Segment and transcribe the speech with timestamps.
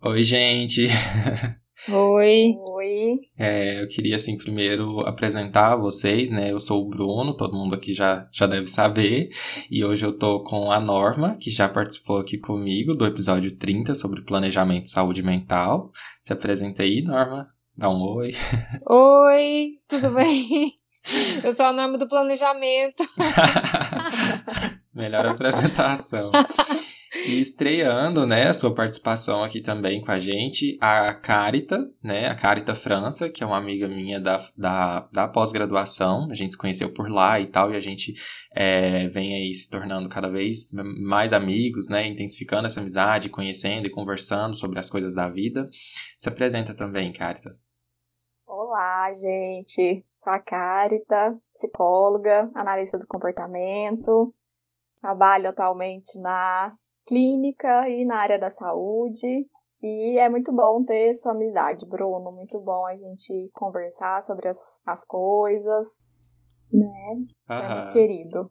[0.00, 0.86] Oi, gente.
[1.88, 2.54] Oi.
[2.56, 3.18] Oi.
[3.38, 6.50] É, eu queria, assim, primeiro apresentar vocês, né?
[6.50, 9.30] Eu sou o Bruno, todo mundo aqui já, já deve saber.
[9.70, 13.94] E hoje eu tô com a Norma, que já participou aqui comigo do episódio 30
[13.94, 15.92] sobre planejamento de saúde mental.
[16.22, 17.48] Se apresenta aí, Norma.
[17.76, 18.32] Dá um oi.
[18.88, 20.72] Oi, tudo bem?
[21.44, 23.04] Eu sou a Norma do planejamento.
[24.94, 26.30] Melhor apresentação.
[27.14, 32.74] E estreando, né, sua participação aqui também com a gente, a Carita, né, a Carita
[32.74, 37.10] França, que é uma amiga minha da, da, da pós-graduação, a gente se conheceu por
[37.10, 38.12] lá e tal, e a gente
[38.54, 43.90] é, vem aí se tornando cada vez mais amigos, né, intensificando essa amizade, conhecendo e
[43.90, 45.68] conversando sobre as coisas da vida.
[46.18, 47.56] Se apresenta também, Carita.
[48.46, 50.04] Olá, gente.
[50.14, 54.34] Sou a Carita, psicóloga, analista do comportamento.
[55.00, 56.76] Trabalho atualmente na
[57.08, 59.46] clínica e na área da saúde.
[59.82, 62.30] E é muito bom ter sua amizade, Bruno.
[62.32, 65.86] Muito bom a gente conversar sobre as, as coisas,
[66.70, 67.16] né?
[67.48, 68.50] É muito querido.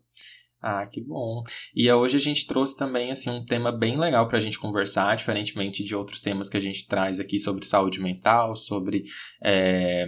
[0.60, 1.44] Ah, que bom.
[1.76, 5.16] E hoje a gente trouxe também assim um tema bem legal para a gente conversar,
[5.16, 9.04] diferentemente de outros temas que a gente traz aqui sobre saúde mental, sobre
[9.44, 10.08] é,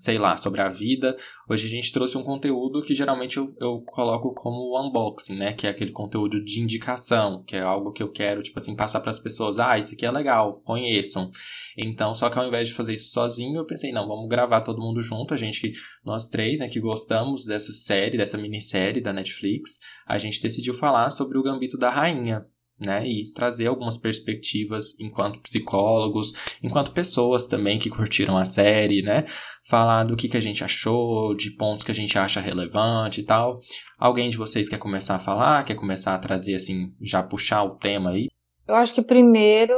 [0.00, 1.14] sei lá, sobre a vida.
[1.46, 5.52] Hoje a gente trouxe um conteúdo que geralmente eu, eu coloco como unboxing, né?
[5.52, 9.00] Que é aquele conteúdo de indicação, que é algo que eu quero, tipo assim, passar
[9.00, 9.58] para as pessoas.
[9.58, 11.30] Ah, isso aqui é legal, conheçam.
[11.76, 14.80] Então, só que ao invés de fazer isso sozinho, eu pensei, não, vamos gravar todo
[14.80, 15.34] mundo junto.
[15.34, 20.40] A gente, nós três, né, que gostamos dessa série, dessa minissérie da Netflix, a gente
[20.40, 22.46] decidiu falar sobre o Gambito da Rainha,
[22.80, 29.26] né, e trazer algumas perspectivas enquanto psicólogos, enquanto pessoas também que curtiram a série, né,
[29.68, 33.24] falar do que, que a gente achou, de pontos que a gente acha relevante e
[33.24, 33.60] tal.
[33.98, 37.76] Alguém de vocês quer começar a falar, quer começar a trazer, assim, já puxar o
[37.76, 38.28] tema aí?
[38.66, 39.74] Eu acho que primeiro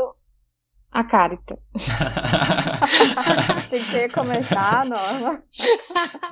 [0.90, 1.58] a Carita.
[3.56, 5.42] Achei que você ia começar, Norma.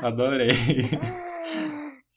[0.03, 0.51] Adorei.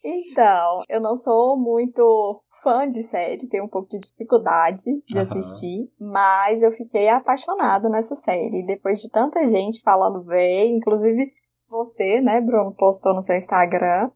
[0.03, 5.22] Então, eu não sou muito fã de série, tenho um pouco de dificuldade de uhum.
[5.22, 8.66] assistir, mas eu fiquei apaixonada nessa série.
[8.66, 11.31] Depois de tanta gente falando bem, inclusive
[11.69, 14.09] você, né, Bruno, postou no seu Instagram.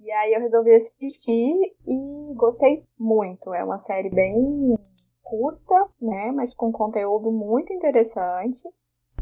[0.00, 1.54] E aí eu resolvi assistir
[1.86, 3.52] e gostei muito.
[3.54, 4.76] É uma série bem
[5.22, 8.62] curta, né, mas com conteúdo muito interessante.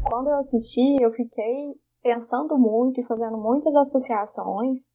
[0.07, 4.85] Quando eu assisti, eu fiquei pensando muito e fazendo muitas associações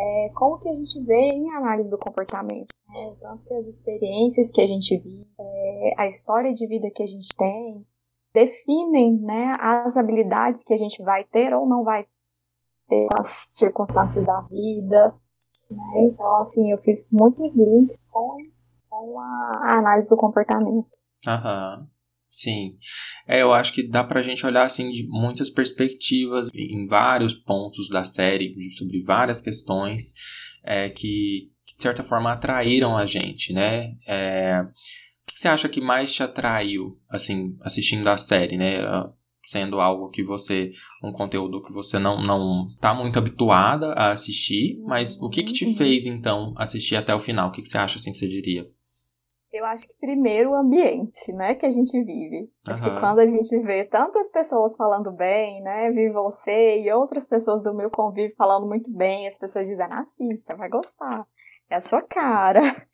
[0.00, 2.72] é, como que a gente vê em análise do comportamento.
[2.88, 3.00] Né?
[3.22, 7.28] Tanto as experiências que a gente vive, é, a história de vida que a gente
[7.36, 7.86] tem,
[8.32, 12.06] definem né, as habilidades que a gente vai ter ou não vai
[12.88, 15.14] ter com as circunstâncias da vida.
[15.70, 16.08] Né?
[16.10, 18.38] Então, assim, eu fiz muitos links com,
[18.88, 20.88] com a, a análise do comportamento.
[21.26, 21.88] Aham.
[22.30, 22.76] Sim.
[23.26, 27.88] É, eu acho que dá pra gente olhar assim de muitas perspectivas em vários pontos
[27.88, 30.14] da série, sobre várias questões
[30.64, 33.96] é, que, de certa forma, atraíram a gente, né?
[34.06, 38.78] É, o que você acha que mais te atraiu, assim, assistindo a série, né?
[39.42, 44.78] Sendo algo que você, um conteúdo que você não, não tá muito habituada a assistir,
[44.86, 45.74] mas o que que te uhum.
[45.74, 47.48] fez, então, assistir até o final?
[47.48, 48.68] O que, que você acha, assim, que você diria?
[49.52, 52.42] Eu acho que primeiro o ambiente, né, que a gente vive.
[52.42, 52.48] Uhum.
[52.68, 57.26] Acho que quando a gente vê tantas pessoas falando bem, né, vi você e outras
[57.26, 61.26] pessoas do meu convívio falando muito bem, as pessoas dizem, assista, vai gostar,
[61.68, 62.60] é a sua cara.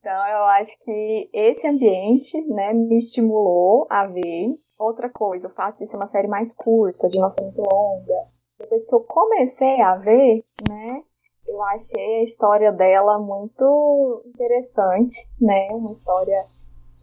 [0.00, 4.54] Então eu acho que esse ambiente, né, me estimulou a ver.
[4.76, 8.26] Outra coisa, o fato de ser uma série mais curta, de não ser muito longa.
[8.58, 10.96] Depois que eu comecei a ver, né,
[11.46, 15.68] eu achei a história dela muito interessante, né?
[15.70, 16.46] Uma história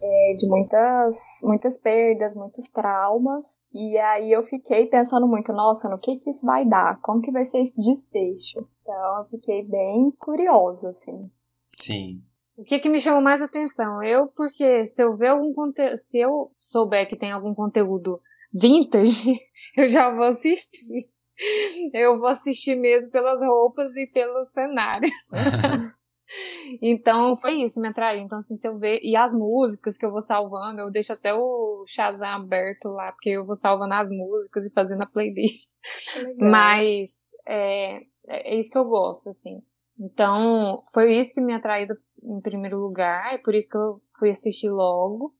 [0.02, 3.44] é, de muitas, muitas perdas, muitos traumas.
[3.72, 7.00] E aí eu fiquei pensando muito, nossa, no que que isso vai dar?
[7.00, 8.66] Como que vai ser esse desfecho?
[8.82, 11.30] Então eu fiquei bem curiosa, assim.
[11.80, 12.22] Sim.
[12.56, 14.02] O que que me chamou mais atenção?
[14.02, 18.20] Eu, porque se eu ver algum conteúdo, se eu souber que tem algum conteúdo
[18.52, 19.34] vintage,
[19.76, 21.08] eu já vou assistir.
[21.92, 25.08] Eu vou assistir mesmo pelas roupas e pelo cenário.
[26.80, 28.22] então foi isso que me atraiu.
[28.22, 29.00] Então, assim, se eu ver.
[29.02, 33.30] E as músicas que eu vou salvando, eu deixo até o Shazam aberto lá, porque
[33.30, 35.70] eu vou salvando as músicas e fazendo a playlist.
[36.38, 37.10] Mas
[37.46, 39.62] é, é isso que eu gosto, assim.
[39.98, 41.86] Então, foi isso que me atraiu
[42.22, 45.34] em primeiro lugar, é por isso que eu fui assistir logo.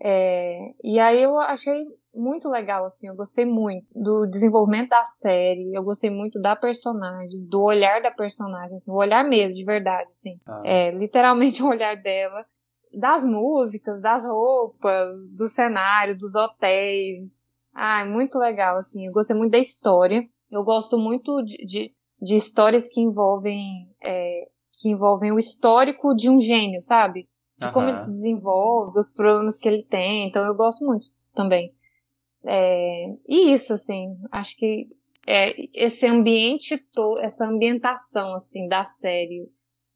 [0.00, 5.72] É, e aí eu achei muito legal, assim, eu gostei muito do desenvolvimento da série,
[5.74, 10.08] eu gostei muito da personagem, do olhar da personagem, assim, o olhar mesmo, de verdade,
[10.10, 10.38] assim.
[10.46, 10.62] Ah.
[10.64, 12.44] É, literalmente o olhar dela.
[12.96, 17.52] das músicas, das roupas, do cenário, dos hotéis.
[17.74, 19.06] Ah, muito legal, assim.
[19.06, 20.22] Eu gostei muito da história.
[20.50, 21.92] Eu gosto muito de, de,
[22.22, 24.46] de histórias que envolvem, é,
[24.80, 27.28] que envolvem o histórico de um gênio, sabe?
[27.66, 30.28] De como ele se desenvolve, os problemas que ele tem.
[30.28, 31.74] Então eu gosto muito também.
[32.46, 34.88] É, e isso, assim, acho que
[35.26, 36.78] é, esse ambiente,
[37.20, 39.48] essa ambientação, assim, da série,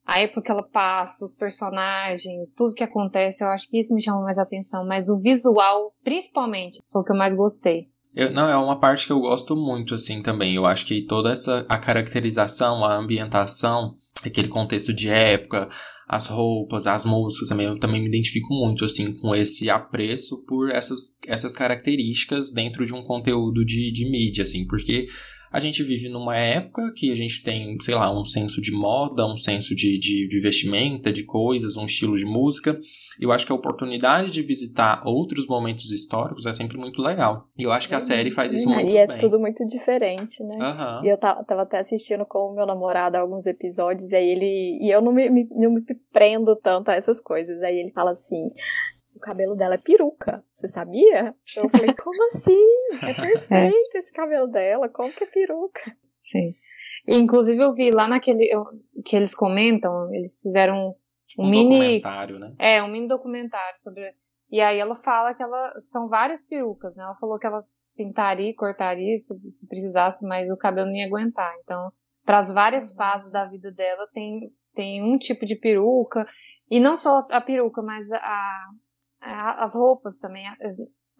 [0.07, 4.03] a época que ela passa, os personagens, tudo que acontece, eu acho que isso me
[4.03, 4.87] chama mais atenção.
[4.87, 7.85] Mas o visual, principalmente, foi o que eu mais gostei.
[8.15, 10.55] Eu, não, é uma parte que eu gosto muito, assim, também.
[10.55, 15.69] Eu acho que toda essa, a caracterização, a ambientação, aquele contexto de época,
[16.09, 20.71] as roupas, as músicas também, eu também me identifico muito, assim, com esse apreço por
[20.71, 25.07] essas, essas características dentro de um conteúdo de, de mídia, assim, porque
[25.51, 29.27] a gente vive numa época que a gente tem, sei lá, um senso de moda,
[29.27, 32.79] um senso de, de, de vestimenta, de coisas, um estilo de música.
[33.21, 37.49] Eu acho que a oportunidade de visitar outros momentos históricos é sempre muito legal.
[37.59, 38.95] E eu acho que a série faz isso muito bem.
[38.95, 40.57] E é tudo muito diferente, né?
[40.57, 41.05] Uhum.
[41.05, 44.79] E eu tava, tava, até assistindo com o meu namorado alguns episódios, e aí ele.
[44.81, 47.61] E eu não me, me, não me prendo tanto a essas coisas.
[47.63, 48.47] Aí ele fala assim:
[49.19, 50.45] o cabelo dela é peruca.
[50.53, 51.35] Você sabia?
[51.57, 52.67] Eu falei, como assim?
[53.03, 55.97] É perfeito esse cabelo dela, como que é peruca?
[56.21, 56.55] Sim.
[57.07, 58.65] Inclusive eu vi lá naquele eu,
[59.05, 60.95] que eles comentam, eles fizeram
[61.39, 62.55] um, um mini documentário, né?
[62.59, 64.05] É, um mini documentário sobre
[64.51, 67.05] e aí ela fala que ela são várias perucas, né?
[67.05, 67.65] Ela falou que ela
[67.97, 71.53] pintaria, cortaria se, se precisasse, mas o cabelo não ia aguentar.
[71.63, 71.93] Então,
[72.25, 72.97] para as várias uhum.
[72.97, 76.25] fases da vida dela tem tem um tipo de peruca
[76.71, 78.69] e não só a peruca, mas a,
[79.21, 80.45] as roupas também.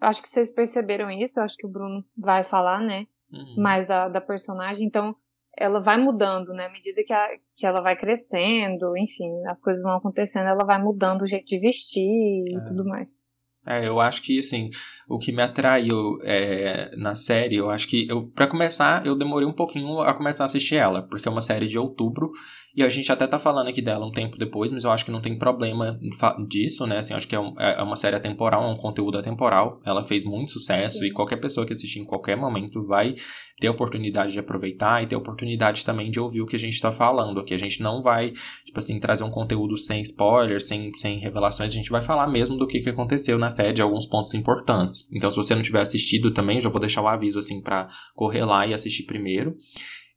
[0.01, 3.05] Acho que vocês perceberam isso, acho que o Bruno vai falar, né?
[3.31, 3.61] Uhum.
[3.61, 4.87] Mais da, da personagem.
[4.87, 5.15] Então,
[5.57, 6.65] ela vai mudando, né?
[6.65, 10.81] À medida que, a, que ela vai crescendo, enfim, as coisas vão acontecendo, ela vai
[10.81, 12.63] mudando o jeito de vestir e é.
[12.65, 13.21] tudo mais.
[13.67, 14.69] É, eu acho que, assim,
[15.07, 19.47] o que me atraiu é, na série, eu acho que, eu para começar, eu demorei
[19.47, 22.31] um pouquinho a começar a assistir ela, porque é uma série de outubro,
[22.75, 25.11] e a gente até tá falando aqui dela um tempo depois, mas eu acho que
[25.11, 25.99] não tem problema
[26.47, 26.99] disso, né?
[26.99, 29.81] Assim, acho que é, um, é, é uma série atemporal, é um conteúdo atemporal.
[29.83, 31.07] Ela fez muito sucesso Sim.
[31.07, 33.15] e qualquer pessoa que assistir em qualquer momento vai
[33.59, 36.59] ter a oportunidade de aproveitar e ter a oportunidade também de ouvir o que a
[36.59, 37.53] gente tá falando aqui.
[37.53, 38.31] A gente não vai,
[38.65, 41.71] tipo assim, trazer um conteúdo sem spoilers, sem, sem revelações.
[41.71, 45.11] A gente vai falar mesmo do que, que aconteceu na série, de alguns pontos importantes.
[45.11, 48.45] Então, se você não tiver assistido também, já vou deixar o aviso, assim, para correr
[48.45, 49.55] lá e assistir primeiro.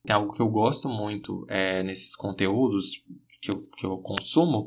[0.04, 3.00] Tem algo que eu gosto muito é, nesses conteúdos
[3.40, 4.64] que eu, que eu consumo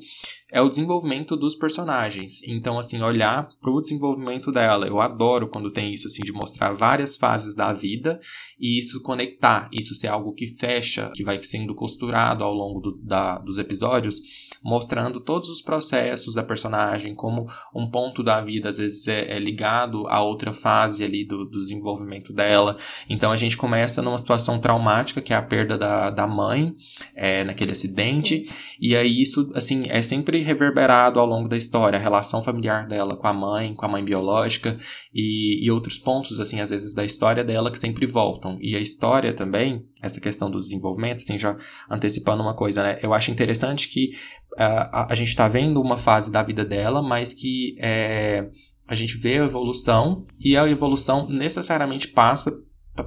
[0.56, 2.42] é o desenvolvimento dos personagens.
[2.48, 4.88] Então, assim, olhar para o desenvolvimento dela.
[4.88, 8.22] Eu adoro quando tem isso, assim, de mostrar várias fases da vida
[8.58, 12.98] e isso conectar, isso ser algo que fecha, que vai sendo costurado ao longo do,
[13.04, 14.22] da, dos episódios,
[14.64, 19.40] mostrando todos os processos da personagem, como um ponto da vida às vezes é, é
[19.40, 22.78] ligado a outra fase ali do, do, desenvolvimento dela.
[23.10, 26.74] Então a gente começa numa situação traumática, que é a perda da, da mãe,
[27.14, 28.54] é, naquele acidente, Sim.
[28.80, 33.18] e aí isso assim é sempre reverberado ao longo da história, a relação familiar dela
[33.18, 34.78] com a mãe, com a mãe biológica
[35.14, 38.58] e, e outros pontos assim às vezes da história dela que sempre voltam.
[38.62, 41.58] E a história também, essa questão do desenvolvimento, assim já
[41.90, 43.00] antecipando uma coisa, né?
[43.02, 44.12] Eu acho interessante que
[44.58, 48.50] a, a gente está vendo uma fase da vida dela, mas que é,
[48.90, 52.52] a gente vê a evolução e a evolução necessariamente passa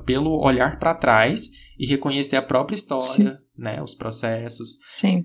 [0.05, 3.31] pelo olhar para trás e reconhecer a própria história, sim.
[3.57, 4.79] né, os processos.
[4.85, 5.25] Sim,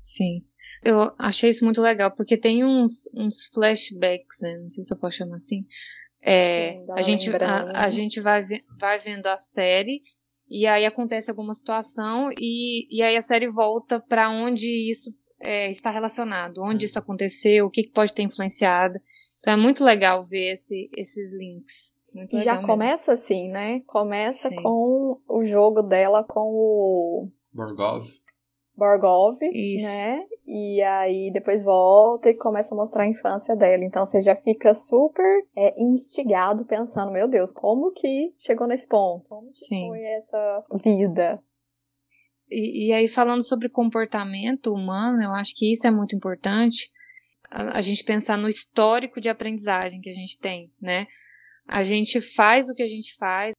[0.00, 0.42] sim.
[0.84, 4.98] Eu achei isso muito legal, porque tem uns, uns flashbacks, né, não sei se eu
[4.98, 5.64] posso chamar assim.
[6.20, 8.42] É, sim, a, gente, a, a, gente vai,
[8.80, 10.00] vai vendo a série
[10.48, 15.70] e aí acontece alguma situação e, e aí a série volta para onde isso é,
[15.70, 18.98] está relacionado, onde isso aconteceu, o que, pode ter influenciado.
[19.38, 21.94] Então é muito legal ver esse, esses links.
[22.14, 22.68] Muito Já mesmo.
[22.68, 23.80] começa assim, né?
[23.80, 24.62] Começa Sim.
[24.62, 27.28] com o jogo dela com o.
[27.52, 28.06] Borgov.
[28.76, 29.86] Borgov, Isso.
[29.86, 30.24] né?
[30.46, 33.84] E aí depois volta e começa a mostrar a infância dela.
[33.84, 39.24] Então você já fica super é, instigado pensando, meu Deus, como que chegou nesse ponto?
[39.28, 39.88] Como Sim.
[39.88, 41.42] foi essa vida?
[42.50, 46.90] E, e, aí, falando sobre comportamento humano, eu acho que isso é muito importante.
[47.50, 51.06] A, a, gente pensar no histórico de aprendizagem que a gente tem, né?
[51.66, 53.54] A gente faz o que a gente faz,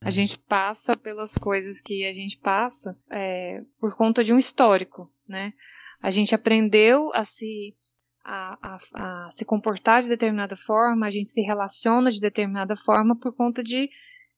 [0.00, 5.12] a gente passa pelas coisas que a gente passa é, por conta de um histórico,
[5.26, 5.52] né?
[6.00, 7.76] A gente aprendeu a se
[8.24, 13.18] a, a, a, se comportar de determinada forma, a gente se relaciona de determinada forma
[13.18, 13.88] por conta de,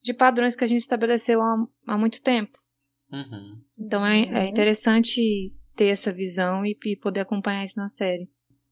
[0.02, 2.58] de padrões que a gente estabeleceu há, há muito tempo.
[3.12, 3.60] Uhum.
[3.78, 8.30] Então é, é, interessante ter essa visão e, e, poder acompanhar isso na série.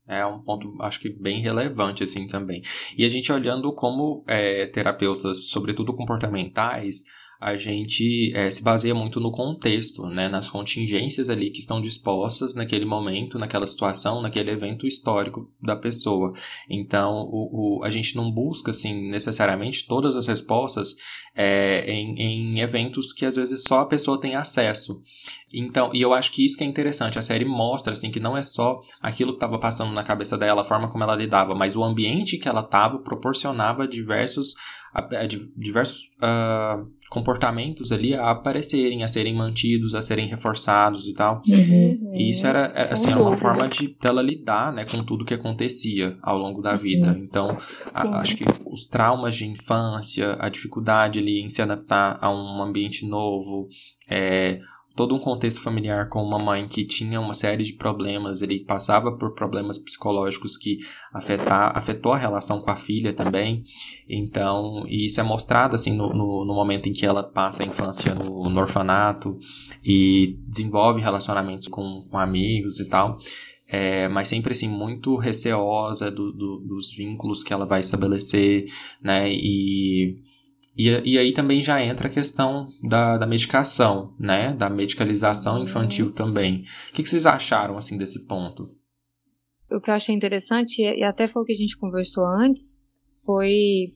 [0.08, 2.62] É um ponto, acho que bem relevante, assim, também.
[2.96, 7.04] E a gente olhando como é, terapeutas, sobretudo comportamentais,
[7.40, 12.52] a gente é, se baseia muito no contexto, né, nas contingências ali que estão dispostas
[12.52, 16.32] naquele momento, naquela situação, naquele evento histórico da pessoa.
[16.68, 20.96] Então, o, o a gente não busca, assim, necessariamente todas as respostas
[21.32, 25.00] é, em, em eventos que às vezes só a pessoa tem acesso.
[25.54, 28.36] Então, e eu acho que isso que é interessante, a série mostra, assim, que não
[28.36, 31.76] é só aquilo que estava passando na cabeça dela, a forma como ela lidava, mas
[31.76, 34.54] o ambiente que ela estava proporcionava diversos
[35.56, 41.42] diversos uh, comportamentos ali a aparecerem, a serem mantidos, a serem reforçados e tal.
[41.46, 42.12] Uhum.
[42.14, 45.34] E isso era, era assim, era uma forma de dela lidar né, com tudo que
[45.34, 47.12] acontecia ao longo da vida.
[47.12, 47.24] Uhum.
[47.24, 47.58] Então,
[47.94, 52.62] a, acho que os traumas de infância, a dificuldade ali em se adaptar a um
[52.62, 53.68] ambiente novo,
[54.10, 54.60] é,
[54.98, 59.12] todo um contexto familiar com uma mãe que tinha uma série de problemas, ele passava
[59.12, 60.80] por problemas psicológicos que
[61.14, 63.62] afetar, afetou a relação com a filha também.
[64.10, 68.12] Então, isso é mostrado assim no, no, no momento em que ela passa a infância
[68.12, 69.38] no, no orfanato
[69.84, 73.16] e desenvolve relacionamentos com, com amigos e tal.
[73.70, 78.66] É, mas sempre assim muito receosa do, do, dos vínculos que ela vai estabelecer,
[79.00, 79.30] né?
[79.30, 80.18] E
[80.78, 84.52] e, e aí também já entra a questão da, da medicação, né?
[84.52, 86.12] Da medicalização infantil uhum.
[86.12, 86.64] também.
[86.90, 88.68] O que, que vocês acharam, assim, desse ponto?
[89.72, 92.80] O que eu achei interessante, e até foi o que a gente conversou antes,
[93.26, 93.92] foi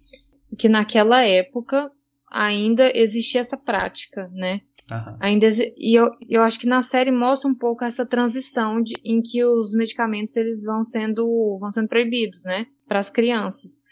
[0.59, 1.89] que naquela época
[2.31, 4.61] ainda existia essa prática, né?
[4.91, 5.17] Uhum.
[5.21, 5.49] Ainda
[5.79, 9.43] e eu, eu acho que na série mostra um pouco essa transição de, em que
[9.45, 11.25] os medicamentos eles vão sendo
[11.61, 13.83] vão sendo proibidos, né, para as crianças.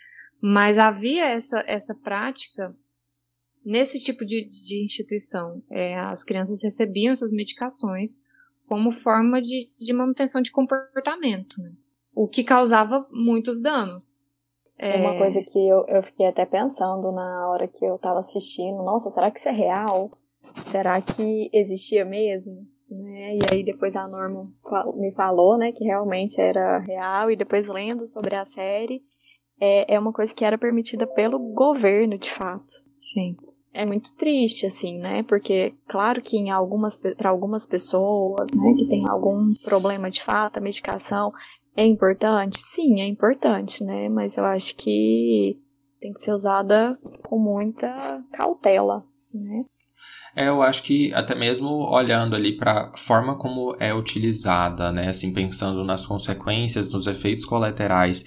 [0.43, 2.75] Mas havia essa, essa prática
[3.65, 5.63] nesse tipo de, de instituição.
[5.71, 8.23] É, as crianças recebiam essas medicações
[8.67, 11.73] como forma de, de manutenção de comportamento, né?
[12.15, 14.27] o que causava muitos danos.
[14.79, 15.01] É...
[15.01, 19.11] Uma coisa que eu, eu fiquei até pensando na hora que eu estava assistindo, nossa,
[19.11, 20.11] será que isso é real?
[20.71, 22.67] Será que existia mesmo?
[22.91, 23.37] Né?
[23.37, 24.51] E aí depois a Norma
[24.97, 29.03] me falou, né, que realmente era real, e depois lendo sobre a série,
[29.61, 32.73] é, é uma coisa que era permitida pelo governo, de fato.
[32.99, 33.37] Sim.
[33.73, 35.23] É muito triste, assim, né?
[35.23, 40.57] Porque, claro que em algumas, para algumas pessoas, né, que tem algum problema de fato,
[40.57, 41.33] a medicação
[41.77, 42.59] é importante?
[42.59, 44.09] Sim, é importante, né?
[44.09, 45.57] Mas eu acho que
[46.01, 49.65] tem que ser usada com muita cautela, né?
[50.35, 55.09] É, eu acho que até mesmo olhando ali para a forma como é utilizada, né,
[55.09, 58.25] assim pensando nas consequências, nos efeitos colaterais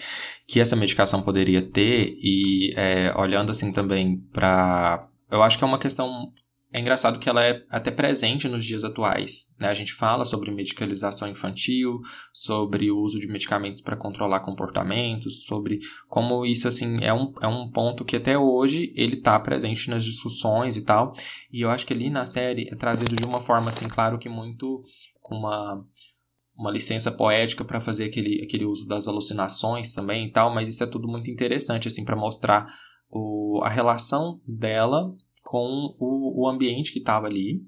[0.47, 5.67] que essa medicação poderia ter e é, olhando assim também para, eu acho que é
[5.67, 6.31] uma questão
[6.73, 9.47] é engraçado que ela é até presente nos dias atuais.
[9.59, 9.67] Né?
[9.67, 12.01] A gente fala sobre medicalização infantil,
[12.33, 17.47] sobre o uso de medicamentos para controlar comportamentos, sobre como isso assim é um, é
[17.47, 21.13] um ponto que até hoje ele está presente nas discussões e tal.
[21.51, 24.27] E eu acho que ali na série é trazido de uma forma assim, claro que
[24.27, 24.83] muito
[25.21, 25.85] com uma
[26.57, 30.83] uma licença poética para fazer aquele, aquele uso das alucinações também e tal, mas isso
[30.83, 32.67] é tudo muito interessante assim para mostrar
[33.09, 37.61] o, a relação dela com o, o ambiente que estava ali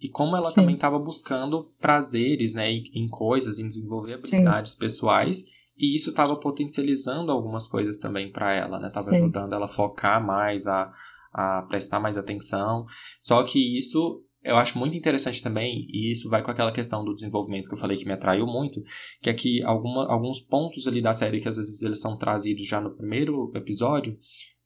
[0.00, 0.56] e como ela Sim.
[0.56, 4.78] também estava buscando prazeres né, em, em, coisas, em desenvolver habilidades Sim.
[4.78, 5.44] pessoais
[5.76, 8.86] e isso estava potencializando algumas coisas também para ela, né?
[8.86, 10.92] Estava ajudando ela a focar mais, a,
[11.32, 12.86] a prestar mais atenção.
[13.20, 17.14] Só que isso eu acho muito interessante também, e isso vai com aquela questão do
[17.14, 18.82] desenvolvimento que eu falei que me atraiu muito,
[19.22, 22.66] que é que alguma, alguns pontos ali da série que às vezes eles são trazidos
[22.66, 24.18] já no primeiro episódio,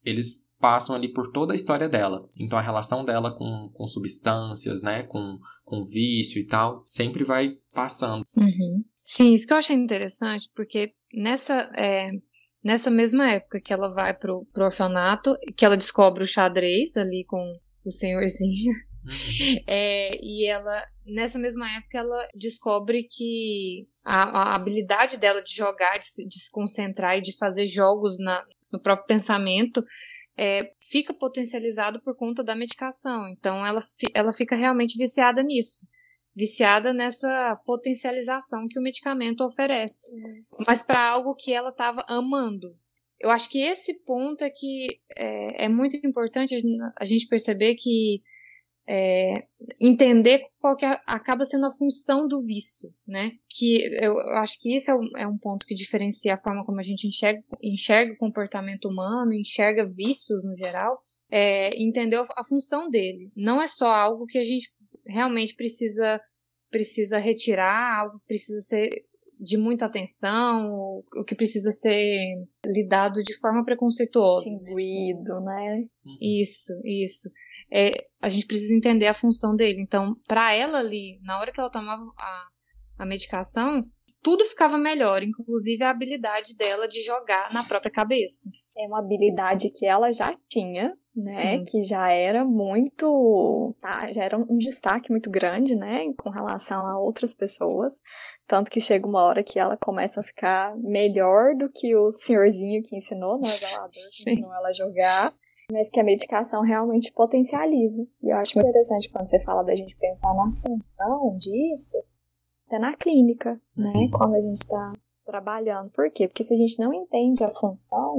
[0.05, 2.29] eles passam ali por toda a história dela.
[2.39, 7.57] Então a relação dela com, com substâncias, né, com, com vício e tal, sempre vai
[7.73, 8.25] passando.
[8.37, 8.85] Uhum.
[9.01, 12.11] Sim, isso que eu achei interessante, porque nessa, é,
[12.65, 17.25] nessa mesma época que ela vai pro, pro orfanato, que ela descobre o xadrez ali
[17.27, 17.41] com
[17.85, 18.75] o senhorzinho,
[19.05, 19.63] uhum.
[19.67, 25.99] é, e ela, nessa mesma época, ela descobre que a, a, habilidade dela de jogar,
[25.99, 29.85] de se, de se concentrar e de fazer jogos na, no próprio pensamento
[30.39, 33.27] é, fica potencializado por conta da medicação.
[33.29, 33.83] Então, ela,
[34.15, 35.85] ela fica realmente viciada nisso.
[36.35, 40.09] Viciada nessa potencialização que o medicamento oferece.
[40.15, 40.45] Uhum.
[40.65, 42.69] Mas para algo que ela estava amando.
[43.19, 46.55] Eu acho que esse ponto é que é, é muito importante
[46.97, 48.23] a gente perceber que
[48.91, 49.45] é,
[49.79, 53.33] entender qual que é, acaba sendo a função do vício, né?
[53.47, 56.81] Que eu, acho que isso é um, é um, ponto que diferencia a forma como
[56.81, 62.89] a gente enxerga, enxerga o comportamento humano, enxerga vícios no geral, é, entender a função
[62.89, 63.31] dele.
[63.37, 64.73] Não é só algo que a gente
[65.07, 66.19] realmente precisa
[66.71, 69.05] precisa retirar, algo que precisa ser
[69.41, 70.71] de muita atenção,
[71.15, 74.45] o que precisa ser lidado de forma preconceituosa.
[74.45, 75.85] Distinguido, né?
[76.21, 77.31] Isso, isso.
[77.71, 79.81] É, a gente precisa entender a função dele.
[79.81, 82.49] Então, para ela ali, na hora que ela tomava a,
[82.99, 83.85] a medicação,
[84.23, 88.51] tudo ficava melhor, inclusive a habilidade dela de jogar na própria cabeça.
[88.77, 91.59] É uma habilidade que ela já tinha, né?
[91.59, 91.65] Sim.
[91.65, 93.75] Que já era muito.
[93.81, 96.13] Tá, já era um destaque muito grande, né?
[96.17, 97.95] Com relação a outras pessoas.
[98.47, 102.83] Tanto que chega uma hora que ela começa a ficar melhor do que o senhorzinho
[102.85, 103.49] que ensinou, né?
[103.49, 105.35] O zelador que ensinou ela a jogar.
[105.71, 108.07] Mas que a medicação realmente potencializa.
[108.23, 111.97] E eu acho muito interessante quando você fala da gente pensar na função disso,
[112.67, 113.93] até na clínica, né?
[113.95, 114.11] Uhum.
[114.11, 114.93] Quando a gente está
[115.25, 115.91] trabalhando.
[115.91, 116.27] Por quê?
[116.27, 118.15] Porque se a gente não entende a função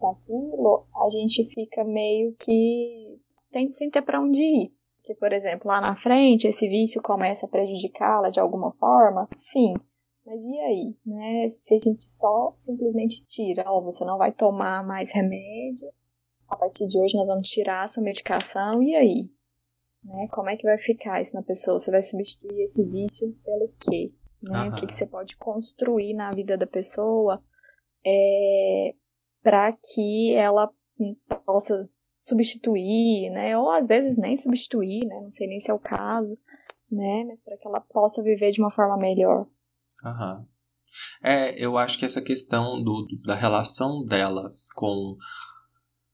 [0.00, 4.70] daquilo, a gente fica meio que tem, sem ter para onde ir.
[5.02, 9.28] Que, por exemplo, lá na frente, esse vício começa a prejudicá-la de alguma forma?
[9.36, 9.74] Sim.
[10.24, 11.48] Mas e aí, né?
[11.48, 15.88] Se a gente só simplesmente tira, ó, oh, você não vai tomar mais remédio,
[16.48, 19.30] a partir de hoje nós vamos tirar a sua medicação, e aí?
[20.02, 20.28] Né?
[20.30, 21.78] Como é que vai ficar isso na pessoa?
[21.78, 24.12] Você vai substituir esse vício pelo quê?
[24.42, 24.68] Né?
[24.68, 27.42] O que, que você pode construir na vida da pessoa
[28.04, 28.94] é,
[29.42, 30.70] para que ela
[31.44, 33.58] possa substituir, né?
[33.58, 35.20] Ou às vezes nem substituir, né?
[35.20, 36.38] Não sei nem se é o caso,
[36.90, 37.24] né?
[37.24, 39.46] Mas para que ela possa viver de uma forma melhor.
[40.04, 40.46] Aham.
[41.22, 45.16] É, eu acho que essa questão do, da relação dela com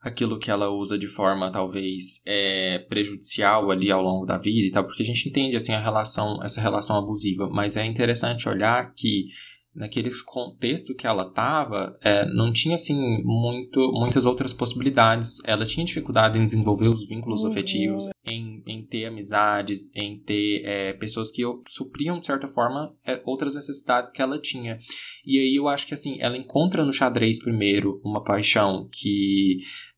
[0.03, 4.71] aquilo que ela usa de forma talvez é, prejudicial ali ao longo da vida e
[4.73, 8.93] tal, porque a gente entende assim a relação, essa relação abusiva, mas é interessante olhar
[8.95, 9.29] que
[9.75, 15.39] naquele contexto que ela estava, é, não tinha assim muito, muitas outras possibilidades.
[15.45, 17.51] Ela tinha dificuldade em desenvolver os vínculos uhum.
[17.51, 23.23] afetivos, em, em ter amizades, em ter é, pessoas que supriam de certa forma é,
[23.25, 24.79] outras necessidades que ela tinha.
[25.25, 29.57] E aí eu acho que assim ela encontra no xadrez primeiro uma paixão que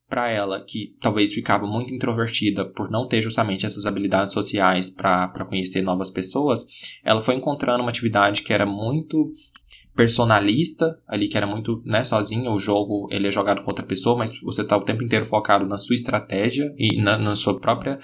[0.09, 5.45] para ela, que talvez ficava muito introvertida por não ter justamente essas habilidades sociais para
[5.47, 6.67] conhecer novas pessoas,
[7.03, 9.33] ela foi encontrando uma atividade que era muito
[9.95, 14.19] personalista ali que era muito né, sozinho o jogo ele é jogado com outra pessoa
[14.19, 18.01] mas você está o tempo inteiro focado na sua estratégia e na, na, sua própria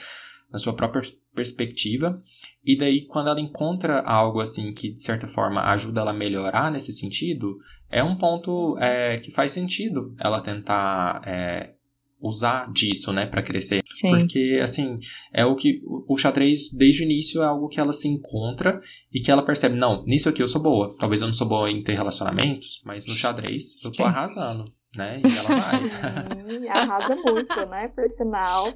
[0.52, 1.02] na sua própria
[1.34, 2.20] perspectiva.
[2.64, 6.70] E daí quando ela encontra algo assim que de certa forma ajuda ela a melhorar
[6.70, 7.56] nesse sentido
[7.88, 11.74] é um ponto é, que faz sentido ela tentar é,
[12.22, 13.82] usar disso, né, para crescer.
[13.86, 14.10] Sim.
[14.10, 14.98] Porque, assim,
[15.32, 18.80] é o que o xadrez, desde o início, é algo que ela se encontra
[19.12, 20.96] e que ela percebe, não, nisso aqui eu sou boa.
[20.98, 24.04] Talvez eu não sou boa em ter relacionamentos, mas no xadrez eu tô Sim.
[24.04, 24.64] arrasando.
[24.96, 25.22] Né?
[25.24, 26.66] E ela vai.
[26.82, 27.88] arrasa muito, né?
[27.88, 28.74] Por sinal.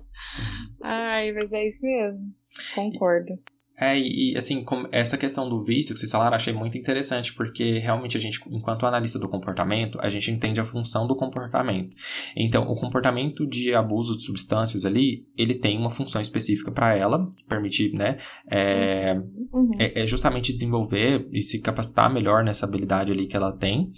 [0.81, 2.33] Ai, mas é isso mesmo.
[2.75, 3.35] Concordo.
[3.77, 8.17] É, e assim, essa questão do vício que vocês falaram, achei muito interessante, porque realmente
[8.17, 11.97] a gente, enquanto analista do comportamento, a gente entende a função do comportamento.
[12.37, 17.29] Então, o comportamento de abuso de substâncias ali, ele tem uma função específica para ela,
[17.37, 19.21] que permite, né, é,
[19.53, 19.71] uhum.
[19.79, 23.93] é, é justamente desenvolver e se capacitar melhor nessa habilidade ali que ela tem.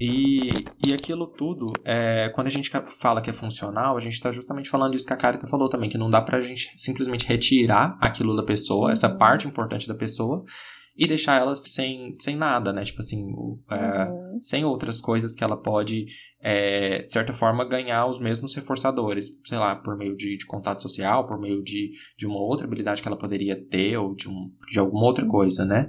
[0.00, 0.38] E,
[0.86, 4.70] e aquilo tudo, é, quando a gente fala que é funcional, a gente está justamente
[4.70, 8.36] falando disso que a Carita falou também, que não dá pra gente simplesmente retirar aquilo
[8.36, 10.44] da pessoa, essa parte importante da pessoa,
[10.98, 12.84] e deixar ela sem, sem nada, né?
[12.84, 13.32] Tipo assim,
[13.70, 14.38] é, uhum.
[14.42, 16.06] sem outras coisas que ela pode,
[16.40, 20.82] é, de certa forma, ganhar os mesmos reforçadores, sei lá, por meio de, de, contato
[20.82, 24.50] social, por meio de, de uma outra habilidade que ela poderia ter, ou de, um,
[24.68, 25.88] de alguma outra coisa, né?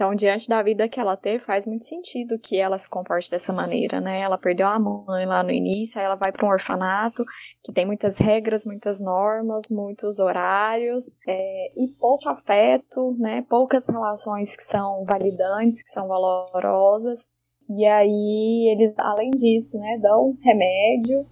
[0.00, 3.52] Então, diante da vida que ela teve, faz muito sentido que ela se comporte dessa
[3.52, 4.20] maneira, né?
[4.20, 7.22] Ela perdeu a mãe lá no início, aí ela vai para um orfanato
[7.62, 13.42] que tem muitas regras, muitas normas, muitos horários é, e pouco afeto, né?
[13.42, 17.26] Poucas relações que são validantes, que são valorosas.
[17.68, 21.26] E aí eles, além disso, né, dão remédio.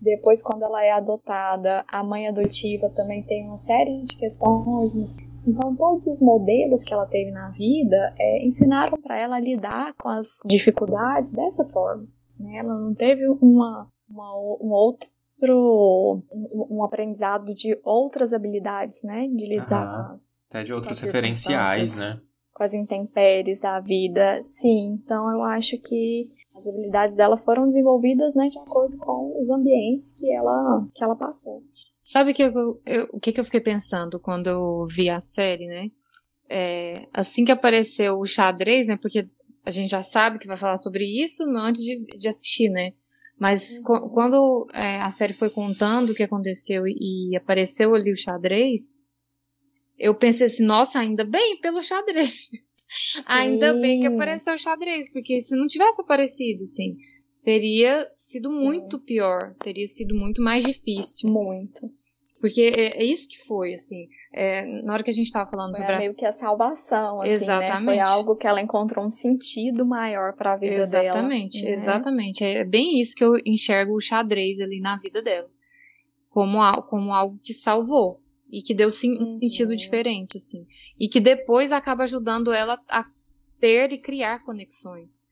[0.00, 4.94] Depois, quando ela é adotada, a mãe adotiva também tem uma série de questões,
[5.46, 9.94] então, todos os modelos que ela teve na vida é, ensinaram para ela a lidar
[9.94, 12.06] com as dificuldades dessa forma.
[12.38, 12.58] Né?
[12.58, 15.10] Ela não teve uma, uma, um outro
[16.70, 19.26] um, aprendizado de outras habilidades, né?
[19.28, 20.08] De lidar Aham.
[20.08, 20.22] com as.
[20.48, 22.20] Até de outros referenciais, né?
[22.54, 24.42] Com as intempéries da vida.
[24.44, 29.50] Sim, então eu acho que as habilidades dela foram desenvolvidas né, de acordo com os
[29.50, 31.62] ambientes que ela, que ela passou.
[32.12, 32.52] Sabe que eu,
[32.84, 35.90] eu, o que, que eu fiquei pensando quando eu vi a série, né?
[36.46, 38.98] É, assim que apareceu o xadrez, né?
[38.98, 39.26] Porque
[39.64, 42.92] a gente já sabe que vai falar sobre isso antes de, de assistir, né?
[43.40, 44.10] Mas uhum.
[44.10, 49.00] quando é, a série foi contando o que aconteceu e, e apareceu ali o xadrez,
[49.98, 52.50] eu pensei assim, nossa, ainda bem pelo xadrez.
[53.24, 56.94] Ainda bem que apareceu o xadrez, porque se não tivesse aparecido, assim,
[57.42, 58.64] teria sido Sim.
[58.64, 61.30] muito pior, teria sido muito mais difícil.
[61.30, 61.90] Muito.
[62.42, 64.08] Porque é, é isso que foi, assim.
[64.32, 65.94] É, na hora que a gente estava falando foi sobre.
[65.94, 65.98] A...
[66.00, 67.84] meio que a salvação, assim, exatamente.
[67.84, 67.84] Né?
[67.84, 71.74] Foi algo que ela encontrou um sentido maior para a vida exatamente, dela.
[71.76, 72.44] Exatamente, exatamente.
[72.44, 75.48] É bem isso que eu enxergo o xadrez ali na vida dela.
[76.30, 78.20] Como, como algo que salvou.
[78.50, 79.38] E que deu sim, um uhum.
[79.38, 80.66] sentido diferente, assim.
[80.98, 83.04] E que depois acaba ajudando ela a
[83.60, 85.22] ter e criar conexões.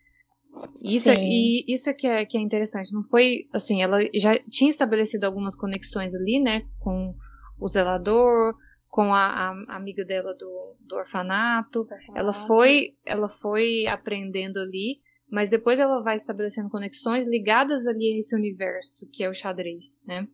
[0.82, 2.92] Isso, e isso é que, é que é interessante.
[2.92, 6.62] Não foi assim, ela já tinha estabelecido algumas conexões ali, né?
[6.78, 7.14] Com
[7.58, 8.54] o zelador,
[8.88, 11.80] com a, a amiga dela do, do orfanato.
[11.80, 12.12] orfanato.
[12.14, 18.18] Ela foi, ela foi aprendendo ali, mas depois ela vai estabelecendo conexões ligadas ali a
[18.18, 20.26] esse universo que é o xadrez, né?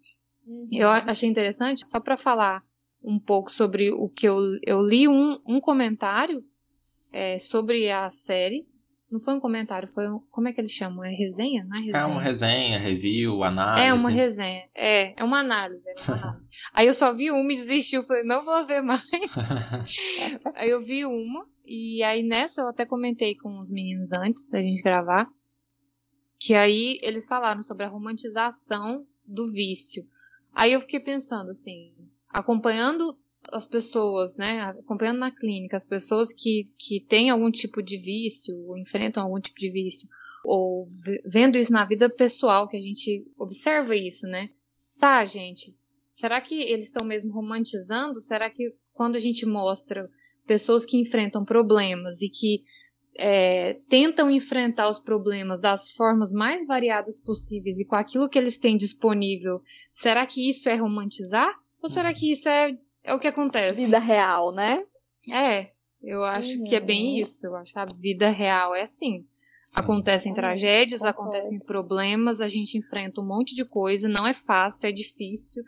[0.46, 0.68] Uhum.
[0.72, 2.64] Eu achei interessante, só para falar
[3.02, 6.44] um pouco sobre o que eu, eu li um, um comentário
[7.12, 8.66] é, sobre a série
[9.10, 10.18] não foi um comentário, foi um.
[10.30, 11.04] Como é que eles chamam?
[11.04, 11.64] É resenha?
[11.64, 11.98] Não é resenha?
[11.98, 13.86] É uma resenha, review, análise.
[13.86, 14.68] É uma resenha.
[14.74, 15.88] É, é uma análise.
[15.88, 16.50] É uma análise.
[16.72, 17.94] Aí eu só vi uma e desisti.
[17.94, 19.04] Eu falei, não vou ver mais.
[20.56, 21.46] aí eu vi uma.
[21.64, 25.28] E aí nessa eu até comentei com os meninos antes da gente gravar.
[26.40, 30.02] Que aí eles falaram sobre a romantização do vício.
[30.52, 31.94] Aí eu fiquei pensando assim,
[32.28, 33.16] acompanhando
[33.52, 38.56] as pessoas, né, acompanhando na clínica, as pessoas que, que têm algum tipo de vício,
[38.66, 40.08] ou enfrentam algum tipo de vício,
[40.44, 40.86] ou
[41.24, 44.50] vendo isso na vida pessoal, que a gente observa isso, né?
[44.98, 45.76] Tá, gente,
[46.10, 48.20] será que eles estão mesmo romantizando?
[48.20, 50.08] Será que quando a gente mostra
[50.46, 52.62] pessoas que enfrentam problemas e que
[53.18, 58.58] é, tentam enfrentar os problemas das formas mais variadas possíveis e com aquilo que eles
[58.58, 59.60] têm disponível,
[59.92, 61.52] será que isso é romantizar?
[61.82, 63.84] Ou será que isso é é o que acontece.
[63.84, 64.84] Vida real, né?
[65.32, 65.70] É,
[66.02, 66.64] eu acho uhum.
[66.64, 67.22] que é bem uhum.
[67.22, 67.46] isso.
[67.46, 69.24] Eu acho que a vida real é assim.
[69.72, 74.92] Acontecem tragédias, acontecem problemas, a gente enfrenta um monte de coisa, não é fácil, é
[74.92, 75.62] difícil.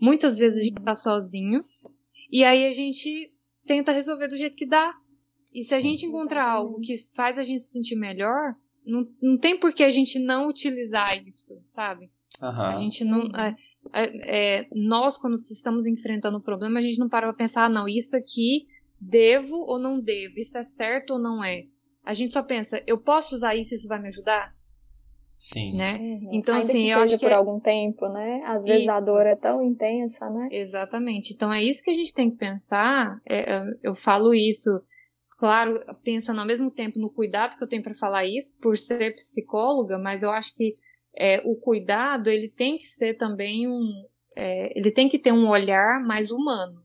[0.00, 1.64] Muitas vezes a gente tá sozinho.
[2.30, 3.32] E aí a gente
[3.66, 4.94] tenta resolver do jeito que dá.
[5.52, 8.54] E se a gente encontrar algo que faz a gente se sentir melhor,
[8.84, 12.10] não, não tem por que a gente não utilizar isso, sabe?
[12.40, 12.48] Uhum.
[12.48, 13.22] A gente não.
[13.36, 13.56] É,
[13.92, 17.68] é, é, nós, quando estamos enfrentando o problema, a gente não para pra pensar, ah,
[17.68, 18.66] não, isso aqui
[19.00, 21.64] devo ou não devo, isso é certo ou não é.
[22.04, 24.54] A gente só pensa, eu posso usar isso, isso vai me ajudar?
[25.38, 25.76] Sim.
[25.76, 25.98] Né?
[25.98, 26.30] Uhum.
[26.32, 27.24] Então, Ainda assim, eu acho que.
[27.24, 27.34] por é...
[27.34, 28.42] algum tempo, né?
[28.46, 28.88] Às vezes e...
[28.88, 30.48] a dor é tão intensa, né?
[30.50, 31.32] Exatamente.
[31.34, 33.20] Então, é isso que a gente tem que pensar.
[33.28, 34.70] É, é eu falo isso,
[35.38, 39.14] claro, pensando ao mesmo tempo no cuidado que eu tenho para falar isso, por ser
[39.14, 40.72] psicóloga, mas eu acho que
[41.16, 44.04] é, o cuidado ele tem que ser também um,
[44.36, 46.82] é, ele tem que ter um olhar mais humano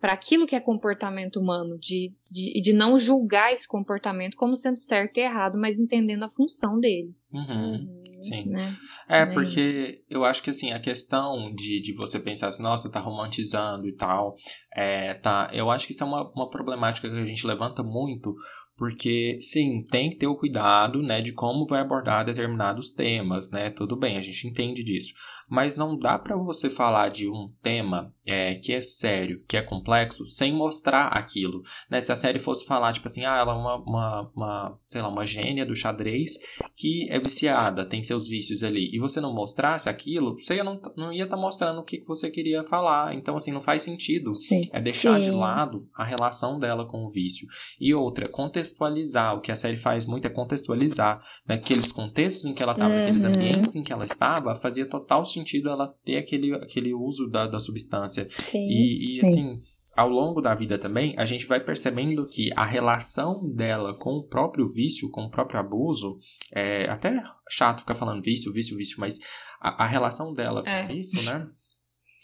[0.00, 4.76] para aquilo que é comportamento humano, de, de, de não julgar esse comportamento como sendo
[4.76, 7.14] certo e errado, mas entendendo a função dele.
[7.32, 8.04] Uhum.
[8.22, 8.50] Sim.
[8.50, 8.76] Né?
[9.08, 9.82] É, é, porque isso.
[10.08, 13.94] eu acho que assim, a questão de, de você pensar assim, nossa, tá romantizando e
[13.94, 14.34] tal,
[14.74, 18.34] é, tá, eu acho que isso é uma, uma problemática que a gente levanta muito,
[18.76, 23.70] porque sim, tem que ter o cuidado, né, de como vai abordar determinados temas, né?
[23.70, 25.14] Tudo bem, a gente entende disso
[25.48, 29.62] mas não dá para você falar de um tema é, que é sério, que é
[29.62, 31.62] complexo, sem mostrar aquilo.
[31.90, 32.00] Né?
[32.00, 35.08] Se a série fosse falar, tipo assim, ah, ela é uma, uma, uma, sei lá,
[35.08, 36.32] uma gênia do xadrez
[36.74, 41.12] que é viciada, tem seus vícios ali, e você não mostrasse aquilo, você não, não
[41.12, 43.14] ia estar tá mostrando o que, você queria falar.
[43.14, 44.34] Então, assim, não faz sentido.
[44.34, 44.68] Sim.
[44.72, 45.24] É deixar Sim.
[45.24, 47.46] de lado a relação dela com o vício.
[47.80, 48.28] E outra,
[48.64, 49.36] contextualizar.
[49.36, 51.22] O que a série faz muito é contextualizar.
[51.46, 51.56] Né?
[51.56, 53.02] Aqueles contextos em que ela estava, uhum.
[53.02, 57.46] aqueles ambientes em que ela estava, fazia total sentido ela ter aquele, aquele uso da,
[57.46, 58.28] da substância.
[58.36, 59.26] Sim, e, e sim.
[59.26, 59.62] assim,
[59.96, 64.28] ao longo da vida também, a gente vai percebendo que a relação dela com o
[64.28, 66.18] próprio vício, com o próprio abuso,
[66.52, 69.18] é até chato ficar falando vício, vício, vício, mas
[69.60, 70.92] a, a relação dela com é.
[70.92, 71.46] isso, né?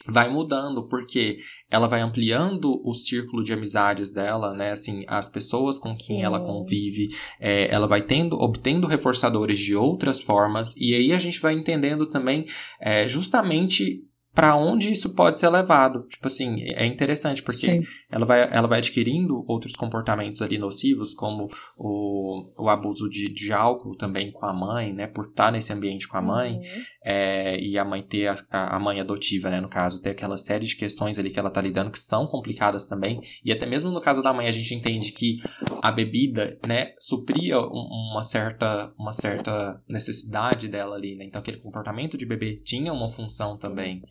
[0.06, 1.38] Vai mudando, porque
[1.70, 4.72] ela vai ampliando o círculo de amizades dela, né?
[4.72, 6.22] Assim, as pessoas com quem Sim.
[6.22, 7.08] ela convive,
[7.38, 12.06] é, ela vai tendo, obtendo reforçadores de outras formas, e aí a gente vai entendendo
[12.06, 12.46] também
[12.80, 16.06] é, justamente para onde isso pode ser levado.
[16.08, 21.48] Tipo assim, é interessante porque ela vai, ela vai adquirindo outros comportamentos ali nocivos, como
[21.78, 25.06] o, o abuso de, de álcool também com a mãe, né?
[25.06, 26.82] Por estar nesse ambiente com a mãe, uhum.
[27.04, 29.60] é, e a mãe ter a, a, mãe adotiva, né?
[29.60, 32.84] No caso, ter aquela série de questões ali que ela tá lidando que são complicadas
[32.84, 33.20] também.
[33.44, 35.38] E até mesmo no caso da mãe, a gente entende que
[35.80, 41.24] a bebida, né, supria uma certa, uma certa necessidade dela ali, né?
[41.26, 44.02] Então aquele comportamento de bebê tinha uma função também.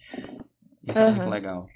[0.88, 1.06] Isso uhum.
[1.06, 1.68] é muito legal.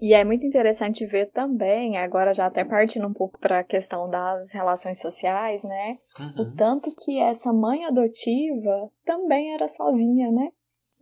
[0.00, 4.08] E é muito interessante ver também, agora já até partindo um pouco para a questão
[4.08, 5.96] das relações sociais, né?
[6.18, 6.42] Uhum.
[6.42, 10.48] O tanto que essa mãe adotiva também era sozinha, né?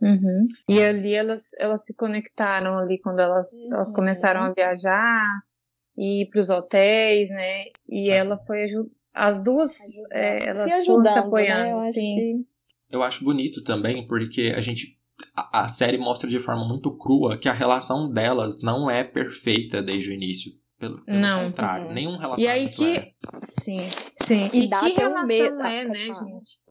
[0.01, 0.47] Uhum.
[0.67, 3.75] E ali elas, elas se conectaram ali quando elas, uhum.
[3.75, 5.25] elas começaram a viajar
[5.97, 7.65] e ir para os hotéis, né?
[7.87, 8.65] E ela foi
[9.13, 9.77] as duas
[10.11, 11.71] é, elas se ajudando, se apoiando, né?
[11.71, 12.15] Eu sim.
[12.15, 12.95] Que...
[12.95, 14.98] Eu acho bonito também porque a gente
[15.35, 19.81] a, a, série mostra de forma muito crua que a relação delas não é perfeita
[19.81, 20.51] desde o início.
[20.77, 21.49] Pelo, pelo não.
[21.49, 21.93] contrário, uhum.
[21.93, 22.97] nenhum relacionamento E aí que.
[22.97, 23.13] É.
[23.43, 23.89] Sim,
[24.23, 24.49] sim.
[24.53, 26.61] E, e que relação medo, é, né, gente?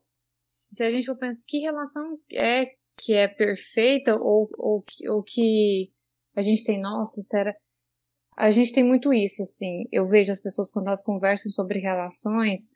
[0.40, 5.92] Se a gente for pensar, que relação é que é perfeita ou, ou, ou que
[6.34, 7.54] a gente tem, nossa, será.
[8.37, 9.84] A gente tem muito isso, assim.
[9.92, 12.70] Eu vejo as pessoas quando elas conversam sobre relações,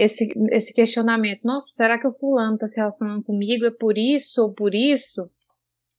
[0.00, 3.66] esse, esse questionamento: nossa, será que o fulano está se relacionando comigo?
[3.66, 5.30] É por isso ou por isso?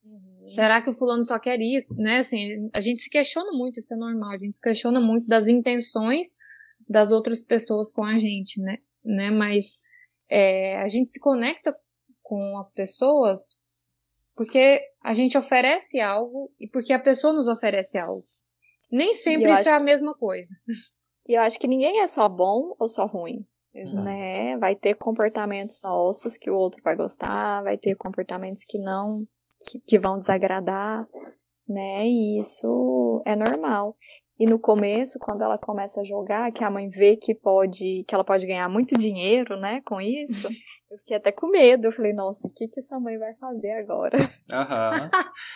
[0.03, 0.47] Uhum.
[0.47, 1.95] Será que o fulano só quer isso?
[1.97, 2.17] Né?
[2.17, 4.31] Assim, a gente se questiona muito, isso é normal.
[4.31, 6.35] A gente se questiona muito das intenções
[6.89, 8.79] das outras pessoas com a gente, né?
[9.05, 9.29] né?
[9.29, 9.79] Mas
[10.27, 11.77] é, a gente se conecta
[12.23, 13.61] com as pessoas
[14.35, 18.27] porque a gente oferece algo e porque a pessoa nos oferece algo.
[18.91, 19.83] Nem sempre isso é a que...
[19.83, 20.55] mesma coisa.
[21.27, 23.45] E eu acho que ninguém é só bom ou só ruim.
[23.73, 24.03] Exato.
[24.03, 24.57] né?
[24.57, 29.25] Vai ter comportamentos nossos que o outro vai gostar, vai ter comportamentos que não,
[29.69, 31.07] que, que vão desagradar,
[31.67, 32.05] né?
[32.05, 33.95] E isso é normal.
[34.41, 38.15] E no começo, quando ela começa a jogar, que a mãe vê que pode, que
[38.15, 40.47] ela pode ganhar muito dinheiro, né, com isso,
[40.91, 41.85] Eu fiquei até com medo.
[41.85, 44.29] Eu falei, nossa, o que, que essa mãe vai fazer agora?
[44.51, 45.09] Aham.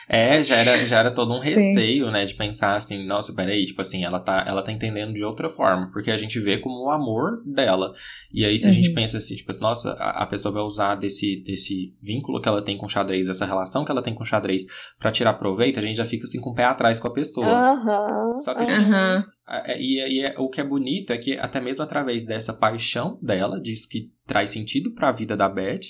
[0.10, 2.12] É, já era, já era todo um receio, Sim.
[2.12, 2.24] né?
[2.24, 5.90] De pensar assim, nossa, peraí, tipo assim, ela tá, ela tá entendendo de outra forma.
[5.92, 7.94] Porque a gente vê como o amor dela.
[8.32, 8.72] E aí, se uhum.
[8.72, 8.96] a gente uhum.
[8.96, 12.78] pensa assim, tipo, nossa, a, a, pessoa vai usar desse, desse vínculo que ela tem
[12.78, 14.64] com o xadrez, essa relação que ela tem com o xadrez,
[14.98, 17.74] pra tirar proveito, a gente já fica assim com o pé atrás com a pessoa.
[17.74, 18.38] Uhum.
[18.38, 19.24] Só que a gente, uhum.
[19.78, 23.60] E, e, e, o que é bonito é que até mesmo através dessa paixão dela,
[23.60, 25.82] disso que traz sentido para a vida da Beth,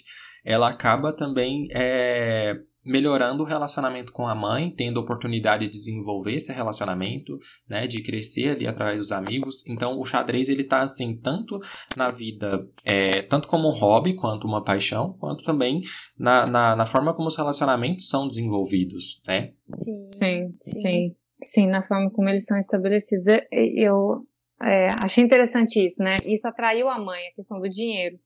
[0.43, 6.54] ela acaba também é, melhorando o relacionamento com a mãe, tendo oportunidade de desenvolver esse
[6.54, 9.67] relacionamento, né, de crescer ali através dos amigos.
[9.67, 11.60] Então, o xadrez ele tá assim tanto
[11.98, 15.82] na vida, é, tanto como um hobby quanto uma paixão, quanto também
[16.17, 19.52] na, na, na forma como os relacionamentos são desenvolvidos, né?
[19.78, 20.56] Sim, sim.
[20.62, 21.15] sim.
[21.43, 23.28] Sim, na forma como eles são estabelecidos.
[23.52, 24.26] Eu
[24.62, 26.12] é, achei interessante isso, né?
[26.28, 28.17] Isso atraiu a mãe, a questão do dinheiro.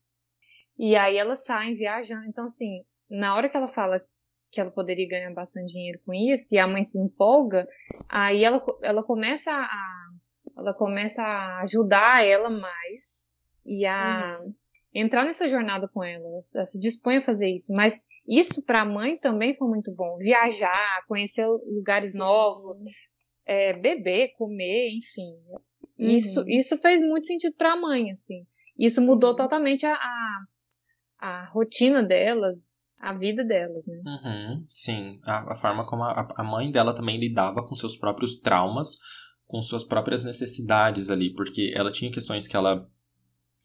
[0.80, 2.24] E aí elas saem viajando.
[2.26, 4.02] Então, assim, na hora que ela fala
[4.50, 7.68] que ela poderia ganhar bastante dinheiro com isso, e a mãe se empolga,
[8.08, 10.08] aí ela, ela começa a
[10.56, 13.28] ela começa a ajudar ela mais
[13.64, 14.54] e a uhum.
[14.92, 17.74] entrar nessa jornada com ela, ela se dispõe a fazer isso.
[17.74, 20.16] Mas isso para a mãe também foi muito bom.
[20.16, 22.78] Viajar, conhecer lugares novos,
[23.46, 25.36] é, beber, comer, enfim.
[25.98, 26.08] Uhum.
[26.08, 28.46] Isso, isso fez muito sentido para a mãe, assim.
[28.78, 29.36] Isso mudou uhum.
[29.36, 30.44] totalmente a, a,
[31.20, 34.00] a, rotina delas, a vida delas, né?
[34.06, 38.40] Uhum, sim, a, a, forma como a, a mãe dela também lidava com seus próprios
[38.40, 38.96] traumas,
[39.46, 42.88] com suas próprias necessidades ali, porque ela tinha questões que ela,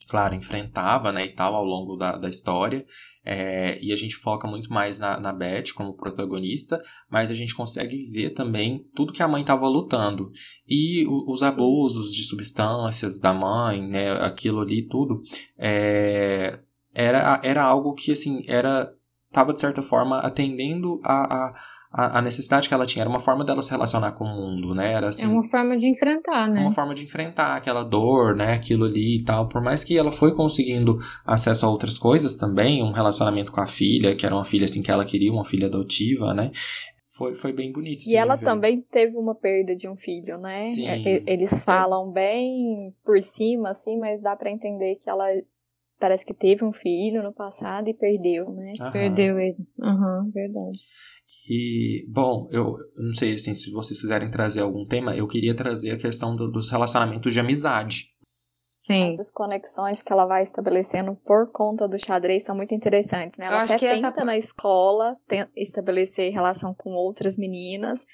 [0.09, 2.85] claro, enfrentava, né, e tal, ao longo da, da história,
[3.23, 7.55] é, e a gente foca muito mais na, na Beth como protagonista, mas a gente
[7.55, 10.31] consegue ver também tudo que a mãe estava lutando.
[10.67, 15.23] E o, os abusos de substâncias da mãe, né, aquilo ali, tudo,
[15.57, 16.59] é,
[16.95, 18.91] era, era algo que, assim, era
[19.27, 21.53] estava de certa forma atendendo a, a
[21.97, 23.03] a, necessidade que ela tinha.
[23.03, 24.91] Era uma forma dela se relacionar com o mundo, né?
[24.91, 26.59] Era assim, é uma forma de enfrentar, né?
[26.59, 28.53] Uma forma de enfrentar aquela dor, né?
[28.53, 29.47] Aquilo ali e tal.
[29.47, 33.65] Por mais que ela foi conseguindo acesso a outras coisas também, um relacionamento com a
[33.65, 36.51] filha, que era uma filha assim que ela queria, uma filha adotiva, né?
[37.11, 38.01] Foi, foi bem bonito.
[38.05, 38.49] E ela nível.
[38.49, 40.59] também teve uma perda de um filho, né?
[40.71, 40.87] Sim.
[40.87, 45.25] É, eles falam bem por cima, assim, mas dá para entender que ela
[45.99, 48.73] parece que teve um filho no passado e perdeu, né?
[48.79, 48.91] Aham.
[48.91, 49.67] Perdeu ele.
[49.81, 50.79] Aham, uhum, verdade.
[51.47, 55.91] E, bom, eu não sei assim, se vocês quiserem trazer algum tema, eu queria trazer
[55.91, 58.15] a questão do, dos relacionamentos de amizade.
[58.67, 59.13] Sim.
[59.13, 63.45] Essas conexões que ela vai estabelecendo por conta do xadrez são muito interessantes, né?
[63.45, 64.25] Ela até tenta essa...
[64.25, 65.15] na escola
[65.55, 68.05] estabelecer relação com outras meninas,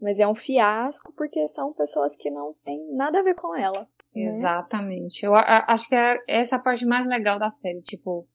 [0.00, 3.88] mas é um fiasco porque são pessoas que não têm nada a ver com ela.
[4.14, 4.26] Né?
[4.26, 5.24] Exatamente.
[5.24, 8.28] Eu acho que é essa a parte mais legal da série, tipo,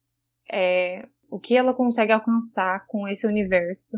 [0.51, 3.97] é, o que ela consegue alcançar com esse universo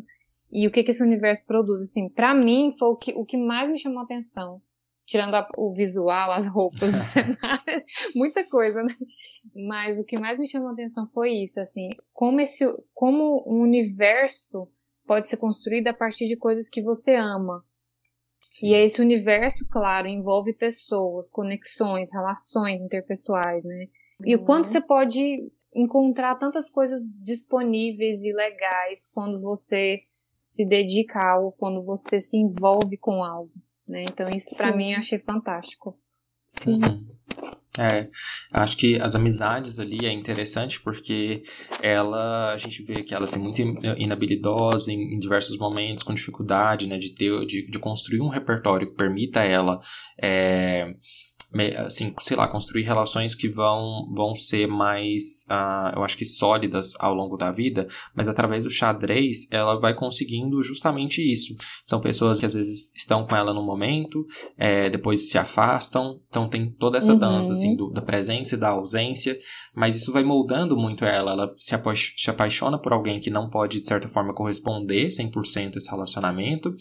[0.51, 1.81] e o que, que esse universo produz.
[1.81, 4.61] Assim, para mim, foi o que, o que mais me chamou a atenção.
[5.05, 7.83] Tirando a, o visual, as roupas, o cenário,
[8.15, 8.95] muita coisa, né?
[9.67, 13.61] Mas o que mais me chamou a atenção foi isso, assim, como esse, como um
[13.61, 14.71] universo
[15.05, 17.65] pode ser construído a partir de coisas que você ama.
[18.51, 18.67] Sim.
[18.67, 23.87] E esse universo, claro, envolve pessoas, conexões, relações interpessoais, né?
[24.25, 24.71] E o quanto uhum.
[24.71, 30.01] você pode encontrar tantas coisas disponíveis e legais quando você
[30.39, 33.53] se dedica a algo, quando você se envolve com algo,
[33.87, 34.03] né?
[34.03, 35.97] Então isso para mim eu achei fantástico.
[36.61, 36.81] Sim.
[36.83, 37.60] Uhum.
[37.79, 38.09] É,
[38.51, 41.43] acho que as amizades ali é interessante porque
[41.81, 43.61] ela, a gente vê que ela é muito
[43.97, 48.89] inabilidosa em, em, diversos momentos, com dificuldade, né, de ter, de, de construir um repertório
[48.89, 49.79] que permita ela
[50.21, 50.93] é,
[51.85, 56.93] assim, sei lá, construir relações que vão, vão ser mais, uh, eu acho que sólidas
[56.97, 61.55] ao longo da vida, mas através do xadrez ela vai conseguindo justamente isso.
[61.83, 64.25] São pessoas que às vezes estão com ela no momento,
[64.57, 67.19] é, depois se afastam, então tem toda essa uhum.
[67.19, 69.37] dança, assim, do, da presença e da ausência,
[69.77, 73.49] mas isso vai moldando muito ela, ela se, apa se apaixona por alguém que não
[73.49, 76.73] pode, de certa forma, corresponder 100% a esse relacionamento,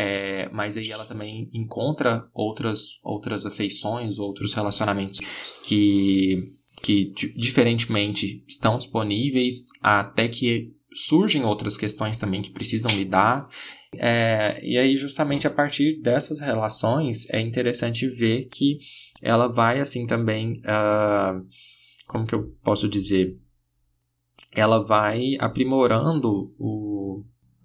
[0.00, 5.20] é, mas aí ela também encontra outras, outras afeições, outros relacionamentos
[5.66, 6.42] que,
[6.82, 13.46] que diferentemente estão disponíveis, até que surgem outras questões também que precisam lidar.
[13.96, 18.78] É, e aí, justamente a partir dessas relações, é interessante ver que
[19.20, 20.60] ela vai, assim, também.
[20.60, 21.46] Uh,
[22.06, 23.36] como que eu posso dizer?
[24.52, 26.89] Ela vai aprimorando o,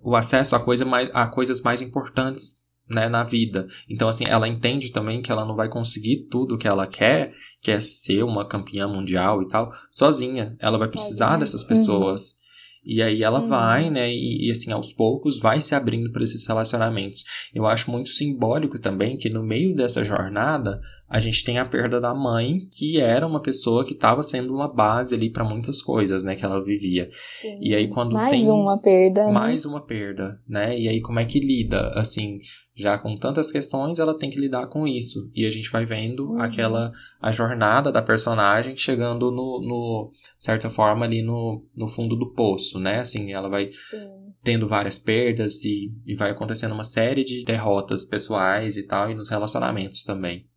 [0.06, 3.68] o acesso a, coisa mais, a coisas mais importantes né, na vida.
[3.90, 7.72] Então, assim, ela entende também que ela não vai conseguir tudo que ela quer, que
[7.72, 10.56] é ser uma campeã mundial e tal, sozinha.
[10.60, 11.40] Ela vai precisar sozinha.
[11.40, 12.22] dessas pessoas.
[12.22, 12.46] Uhum.
[12.86, 13.48] E aí ela uhum.
[13.48, 17.24] vai, né, e, e, assim, aos poucos vai se abrindo para esses relacionamentos.
[17.52, 22.02] Eu acho muito simbólico também que no meio dessa jornada a gente tem a perda
[22.02, 26.24] da mãe, que era uma pessoa que estava sendo uma base ali para muitas coisas,
[26.24, 27.10] né, que ela vivia.
[27.42, 27.60] Sim.
[27.62, 29.32] E aí quando mais tem uma perda, né?
[29.32, 29.72] mais né?
[29.72, 30.78] uma perda, né?
[30.78, 32.40] E aí como é que lida, assim,
[32.76, 35.32] já com tantas questões, ela tem que lidar com isso.
[35.36, 36.42] E a gente vai vendo uhum.
[36.42, 36.92] aquela
[37.22, 42.80] a jornada da personagem chegando no, no certa forma ali no, no fundo do poço,
[42.80, 43.00] né?
[43.00, 44.10] Assim, ela vai Sim.
[44.44, 49.16] tendo várias perdas e, e vai acontecendo uma série de derrotas pessoais e tal e
[49.16, 50.48] nos relacionamentos também.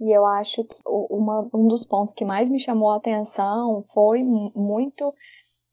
[0.00, 4.22] E eu acho que uma, um dos pontos que mais me chamou a atenção foi
[4.22, 5.14] muito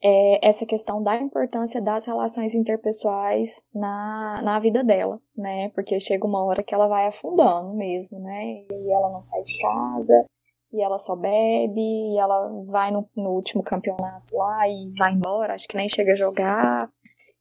[0.01, 5.69] é, essa questão da importância das relações interpessoais na, na vida dela, né?
[5.69, 8.65] Porque chega uma hora que ela vai afundando mesmo, né?
[8.71, 10.25] E ela não sai de casa,
[10.71, 15.53] e ela só bebe, e ela vai no, no último campeonato lá e vai embora,
[15.53, 16.89] acho que nem chega a jogar,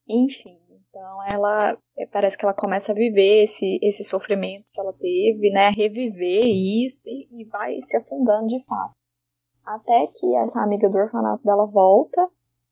[0.08, 0.58] enfim.
[0.88, 5.50] Então ela é, parece que ela começa a viver esse, esse sofrimento que ela teve,
[5.50, 5.68] né?
[5.70, 8.92] Reviver isso e, e vai se afundando de fato.
[9.64, 12.26] Até que essa amiga do orfanato dela volta,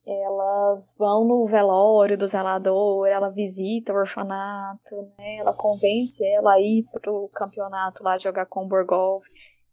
[0.07, 5.37] elas vão no velório do zelador, ela visita o orfanato, né?
[5.37, 9.23] Ela convence ela a ir pro campeonato lá jogar com o Borgov.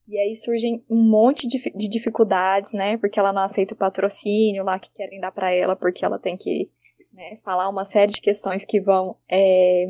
[0.05, 2.97] E aí surgem um monte de, de dificuldades, né?
[2.97, 6.35] Porque ela não aceita o patrocínio lá que querem dar para ela, porque ela tem
[6.35, 6.67] que
[7.15, 9.85] né, falar uma série de questões que vão é,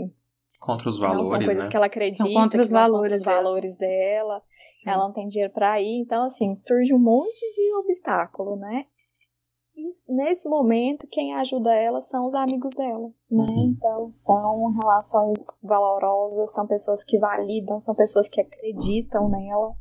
[0.64, 1.70] contra os valores, não são coisas né?
[1.70, 4.42] que ela acredita, são contra os valores, contra os valores dela.
[4.70, 4.90] Sim.
[4.90, 8.86] Ela não tem dinheiro para ir, então assim surge um monte de obstáculo, né?
[9.76, 13.44] E nesse momento quem ajuda ela são os amigos dela, né?
[13.44, 13.76] Uhum.
[13.76, 19.76] Então são relações valorosas, são pessoas que validam, são pessoas que acreditam nela.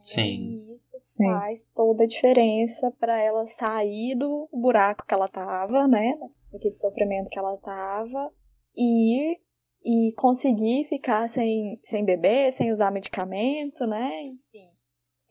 [0.00, 0.22] Sim.
[0.22, 1.26] E isso Sim.
[1.26, 6.18] faz toda a diferença para ela sair do buraco que ela tava, né?
[6.52, 8.32] Daquele sofrimento que ela tava
[8.76, 9.38] e
[9.84, 14.24] e conseguir ficar sem, sem beber, sem usar medicamento, né?
[14.24, 14.68] Enfim.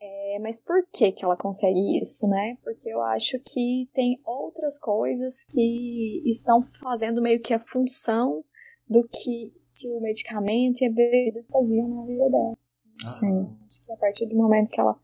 [0.02, 2.56] É, mas por que que ela consegue isso, né?
[2.64, 8.42] Porque eu acho que tem outras coisas que estão fazendo meio que a função
[8.88, 12.58] do que, que o medicamento e a bebida faziam na vida dela.
[13.02, 13.56] Sim.
[13.66, 14.98] Acho que a partir do momento que ela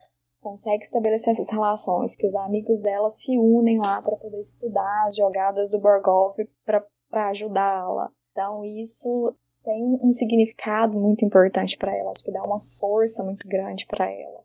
[0.47, 5.17] consegue estabelecer essas relações, que os amigos dela se unem lá para poder estudar as
[5.17, 8.13] jogadas do Borgov para ajudá-la.
[8.31, 13.49] Então, isso tem um significado muito importante para ela, acho que dá uma força muito
[13.49, 14.45] grande para ela.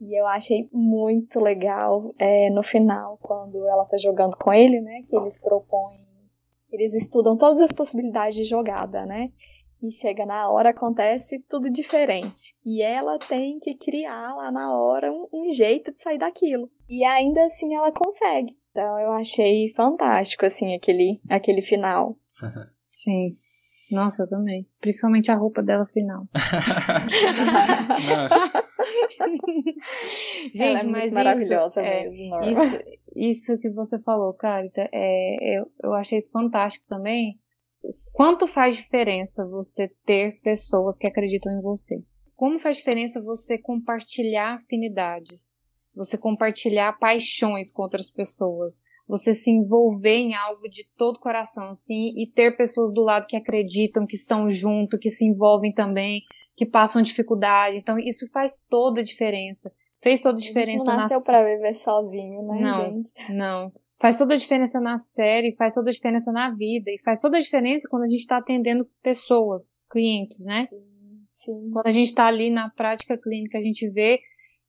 [0.00, 5.02] E eu achei muito legal é, no final, quando ela tá jogando com ele, né?
[5.08, 6.00] Que eles propõem,
[6.72, 9.30] eles estudam todas as possibilidades de jogada, né?
[9.82, 12.54] E chega na hora, acontece tudo diferente.
[12.66, 16.68] E ela tem que criar lá na hora um, um jeito de sair daquilo.
[16.88, 18.58] E ainda assim ela consegue.
[18.72, 22.16] Então eu achei fantástico, assim, aquele, aquele final.
[22.90, 23.36] Sim.
[23.90, 24.68] Nossa, eu também.
[24.80, 26.26] Principalmente a roupa dela final.
[30.54, 32.84] Gente, é mas maravilhosa isso, é, mesmo, é, isso,
[33.16, 37.38] isso que você falou, Carita, é, eu, eu achei isso fantástico também
[38.18, 42.02] Quanto faz diferença você ter pessoas que acreditam em você?
[42.34, 45.56] Como faz diferença você compartilhar afinidades?
[45.94, 48.82] Você compartilhar paixões com outras pessoas?
[49.06, 53.28] Você se envolver em algo de todo o coração, assim, e ter pessoas do lado
[53.28, 56.18] que acreditam, que estão junto, que se envolvem também,
[56.56, 57.76] que passam dificuldade.
[57.76, 59.72] Então, isso faz toda a diferença.
[60.02, 63.12] Fez toda a diferença a gente não nasceu na pra viver sozinho, né, não, gente?
[63.30, 63.68] Não.
[64.00, 67.36] Faz toda a diferença na série, faz toda a diferença na vida, e faz toda
[67.36, 70.68] a diferença quando a gente está atendendo pessoas, clientes, né?
[71.32, 71.70] Sim.
[71.72, 74.20] Quando a gente está ali na prática clínica, a gente vê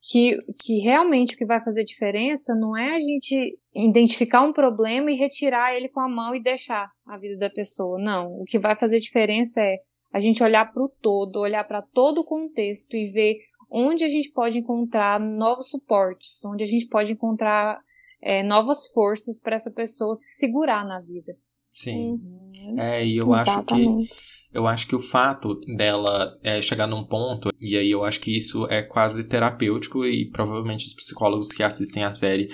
[0.01, 5.11] que, que realmente o que vai fazer diferença não é a gente identificar um problema
[5.11, 7.99] e retirar ele com a mão e deixar a vida da pessoa.
[7.99, 8.25] Não.
[8.25, 9.77] O que vai fazer diferença é
[10.11, 13.37] a gente olhar para o todo, olhar para todo o contexto e ver
[13.71, 17.79] onde a gente pode encontrar novos suportes, onde a gente pode encontrar
[18.21, 21.35] é, novas forças para essa pessoa se segurar na vida.
[21.73, 22.11] Sim.
[22.11, 22.79] Uhum.
[22.79, 24.09] É, e eu Exatamente.
[24.11, 28.03] acho que eu acho que o fato dela é, chegar num ponto, e aí eu
[28.03, 32.49] acho que isso é quase terapêutico, e provavelmente os psicólogos que assistem a série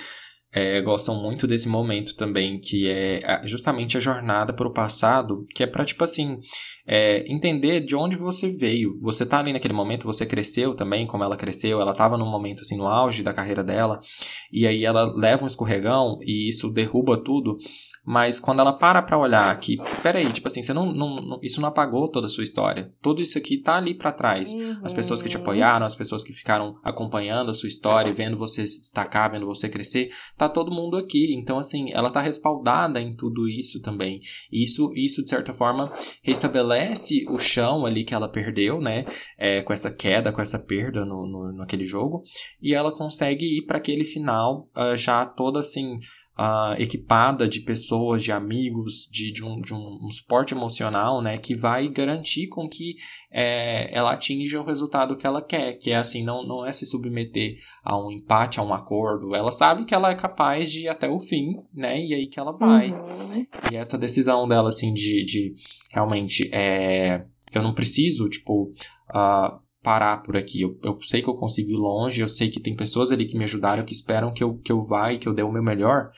[0.52, 5.64] é, gostam muito desse momento também, que é justamente a jornada para o passado, que
[5.64, 6.40] é para, tipo assim,
[6.88, 9.00] é, entender de onde você veio.
[9.02, 12.62] Você tá ali naquele momento, você cresceu também, como ela cresceu, ela tava num momento
[12.62, 14.02] assim no auge da carreira dela,
[14.52, 17.58] e aí ela leva um escorregão e isso derruba tudo,
[18.06, 21.60] mas quando ela para pra olhar que, peraí, tipo assim, você não, não, não, isso
[21.60, 22.92] não apagou toda a sua história.
[23.02, 24.54] Tudo isso aqui tá ali para trás.
[24.54, 24.80] Uhum.
[24.84, 28.68] As pessoas que te apoiaram, as pessoas que ficaram acompanhando a sua história, vendo você
[28.68, 31.34] se destacar, vendo você crescer, tá todo mundo aqui.
[31.34, 34.22] Então, assim, ela tá respaldada em tudo isso também.
[34.52, 39.06] Isso, isso de certa forma, restabelece restabelece o chão ali que ela perdeu, né?
[39.38, 42.24] É, com essa queda, com essa perda no, no, naquele jogo.
[42.62, 46.00] E ela consegue ir para aquele final uh, já toda assim
[46.38, 51.38] uh, equipada de pessoas, de amigos, de, de, um, de um, um, suporte emocional, né,
[51.38, 52.96] que vai garantir com que
[53.32, 56.86] é, ela atinja o resultado que ela quer, que é assim, não, não é se
[56.86, 60.88] submeter a um empate, a um acordo, ela sabe que ela é capaz de ir
[60.90, 62.92] até o fim, né, e aí que ela vai.
[62.92, 63.46] Uhum.
[63.72, 65.56] E essa decisão dela, assim, de, de
[65.92, 68.74] realmente, é, eu não preciso, tipo,
[69.10, 70.64] uh, parar por aqui.
[70.64, 73.38] Eu, eu, sei que eu consigo ir longe, eu sei que tem pessoas ali que
[73.38, 75.62] me ajudaram, que esperam que eu, que eu vá e que eu dê o meu
[75.62, 76.10] melhor.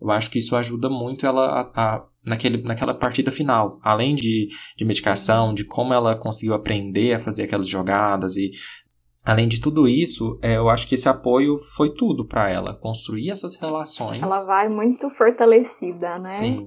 [0.00, 3.78] Eu acho que isso ajuda muito ela a, a, naquele, naquela partida final.
[3.80, 8.50] Além de, de medicação, de como ela conseguiu aprender a fazer aquelas jogadas e
[9.24, 13.30] Além de tudo isso, é, eu acho que esse apoio foi tudo para ela, construir
[13.30, 14.20] essas relações.
[14.20, 16.38] Ela vai muito fortalecida, né?
[16.40, 16.62] Sim.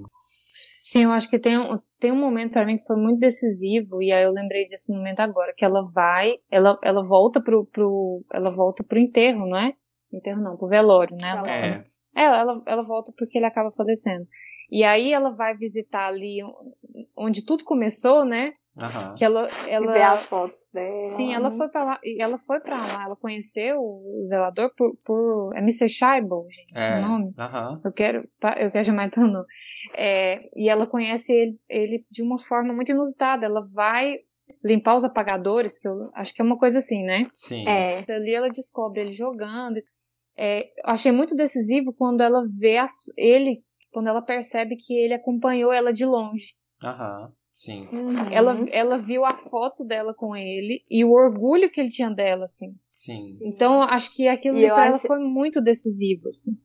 [0.82, 4.02] Sim, eu acho que tem um, tem um momento para mim que foi muito decisivo,
[4.02, 8.24] e aí eu lembrei desse momento agora, que ela vai, ela, ela volta pro, pro.
[8.34, 9.74] Ela volta pro enterro, não é?
[10.12, 11.30] Enterro não, pro velório, né?
[11.30, 11.86] Ela, é.
[12.16, 14.28] Ela, ela, ela volta porque ele acaba falecendo.
[14.72, 16.40] E aí ela vai visitar ali
[17.16, 18.54] onde tudo começou, né?
[18.76, 19.16] Uhum.
[19.16, 21.02] Que ela, ela e ver as fotos dela.
[21.02, 25.56] Sim, ela foi para lá, ela foi para lá, ela conheceu o zelador por, por
[25.56, 25.88] é Mr.
[25.88, 26.98] Scheibel, gente, é.
[26.98, 27.26] o nome.
[27.38, 27.82] Uhum.
[27.86, 28.24] Eu quero,
[28.58, 29.46] eu quero chamar pelo nome.
[29.98, 33.46] É, e ela conhece ele, ele de uma forma muito inusitada.
[33.46, 34.20] Ela vai
[34.64, 37.30] limpar os apagadores, que eu acho que é uma coisa assim, né?
[37.34, 37.68] Sim.
[37.68, 39.82] É, ali ela descobre ele jogando.
[40.38, 42.86] É, achei muito decisivo quando ela vê a,
[43.18, 46.56] ele, quando ela percebe que ele acompanhou ela de longe.
[46.84, 47.88] Aham, sim.
[47.92, 48.30] Uhum.
[48.32, 52.46] Ela, ela viu a foto dela com ele e o orgulho que ele tinha dela,
[52.46, 52.76] assim.
[52.94, 53.38] Sim.
[53.42, 56.58] Então, acho que aquilo pra ela foi muito decisivo, assim.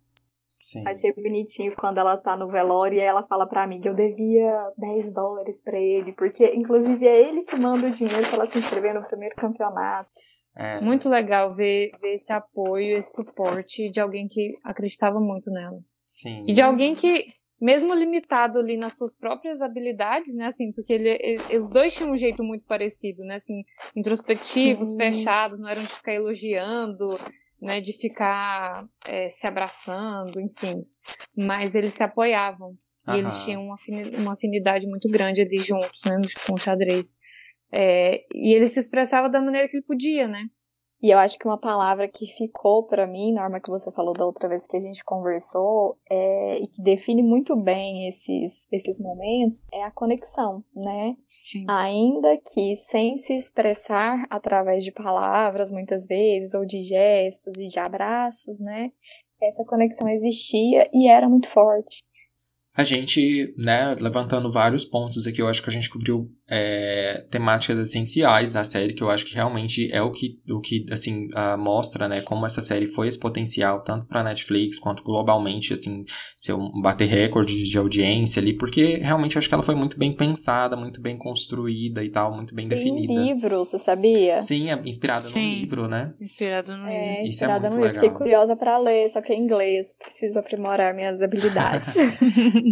[0.71, 0.85] Sim.
[0.87, 5.13] Achei bonitinho quando ela tá no velório e ela fala pra amiga, eu devia 10
[5.13, 8.95] dólares pra ele, porque inclusive é ele que manda o dinheiro pra ela se inscrever
[8.95, 10.09] no primeiro campeonato.
[10.57, 10.81] É.
[10.81, 15.79] Muito legal ver, ver esse apoio, esse suporte de alguém que acreditava muito nela.
[16.07, 16.45] Sim.
[16.47, 17.27] E de alguém que,
[17.61, 22.13] mesmo limitado ali nas suas próprias habilidades, né, assim, porque ele, ele, os dois tinham
[22.13, 23.63] um jeito muito parecido, né, assim,
[23.97, 24.99] introspectivos, Sim.
[24.99, 27.19] fechados, não eram de ficar elogiando,
[27.61, 30.83] né, de ficar é, se abraçando, enfim.
[31.37, 32.77] Mas eles se apoiavam.
[33.09, 37.19] E eles tinham uma afinidade, uma afinidade muito grande ali juntos, né, com o xadrez.
[37.73, 40.45] É, e ele se expressava da maneira que ele podia, né?
[41.03, 44.27] E eu acho que uma palavra que ficou para mim, Norma, que você falou da
[44.27, 49.63] outra vez que a gente conversou, é, e que define muito bem esses, esses momentos,
[49.73, 51.17] é a conexão, né?
[51.27, 51.65] Sim.
[51.69, 57.79] Ainda que sem se expressar através de palavras, muitas vezes, ou de gestos e de
[57.79, 58.93] abraços, né?
[59.43, 62.05] Essa conexão existia e era muito forte.
[62.75, 67.79] a gente, né, levantando vários pontos aqui, eu acho que a gente cobriu é, temáticas
[67.79, 71.57] essenciais da série, que eu acho que realmente é o que, o que assim, uh,
[71.57, 76.05] mostra, né, como essa série foi esse potencial, tanto para Netflix quanto globalmente, assim,
[76.51, 80.13] um, bater recordes de audiência ali, porque realmente eu acho que ela foi muito bem
[80.15, 83.13] pensada, muito bem construída e tal, muito bem Tem definida.
[83.13, 84.41] livro, você sabia?
[84.43, 85.55] Sim, é inspirada Sim.
[85.55, 86.13] no livro, né?
[86.21, 87.13] Inspirado no É, livro.
[87.13, 87.95] Isso é inspirada muito no livro.
[88.01, 89.95] Fiquei curiosa pra ler, só que é em inglês.
[89.99, 91.95] Preciso aprimorar minhas habilidades.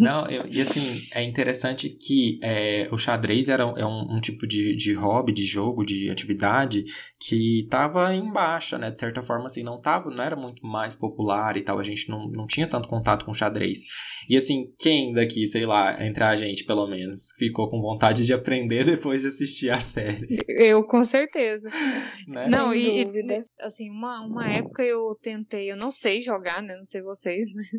[0.01, 0.81] Não, eu- e assim,
[1.15, 5.45] é interessante que é, o xadrez era, é um, um tipo de, de hobby, de
[5.45, 6.85] jogo, de atividade
[7.19, 8.91] que tava em baixa, né?
[8.91, 12.09] De certa forma, assim, não tava, não era muito mais popular e tal, a gente
[12.09, 13.81] não, não tinha tanto contato com xadrez.
[14.29, 18.33] E assim, quem daqui, sei lá, entre a gente pelo menos, ficou com vontade de
[18.33, 21.69] aprender depois de assistir a série, Eu, com certeza.
[22.29, 22.49] né?
[22.49, 23.45] Não, Sem e, e, dúvida.
[23.61, 26.77] assim, uma, uma época eu tentei, eu não sei jogar, né?
[26.77, 27.73] Não sei vocês, mas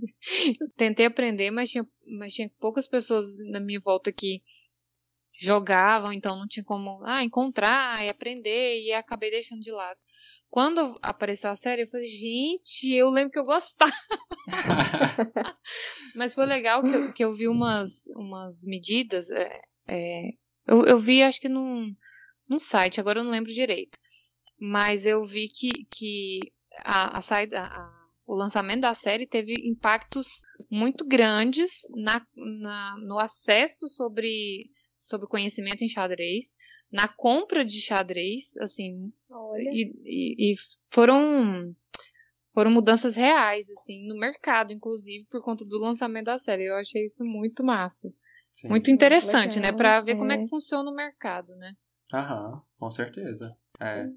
[0.60, 1.86] eu tentei aprender, mas tinha,
[2.20, 4.42] mas tinha poucas pessoas na minha volta que
[5.40, 10.00] jogavam, então não tinha como ah, encontrar e aprender, e acabei deixando de lado.
[10.50, 13.92] Quando apareceu a série, eu falei, gente, eu lembro que eu gostava.
[16.16, 19.30] Mas foi legal que eu, que eu vi umas, umas medidas.
[19.30, 20.30] é, é,
[20.68, 21.96] eu, eu vi, acho que num,
[22.48, 23.98] num site, agora eu não lembro direito.
[24.60, 26.40] Mas eu vi que, que
[26.84, 33.18] a, a saída, a- o lançamento da série teve impactos muito grandes na, na- no
[33.20, 34.70] acesso sobre,
[35.00, 36.56] sobre conhecimento em xadrez,
[36.92, 39.62] na compra de xadrez, assim, Olha.
[39.72, 40.56] e, e- e
[40.90, 41.74] foram
[42.52, 46.66] foram mudanças reais, assim, no mercado, inclusive, por conta do lançamento da série.
[46.66, 48.12] Eu achei isso muito massa.
[48.52, 48.68] Sim.
[48.68, 49.72] Muito interessante, né?
[49.72, 50.38] Pra ver como é é.
[50.40, 51.74] que funciona o mercado, né?
[52.14, 53.56] Aham, com certeza.
[53.80, 54.08] É.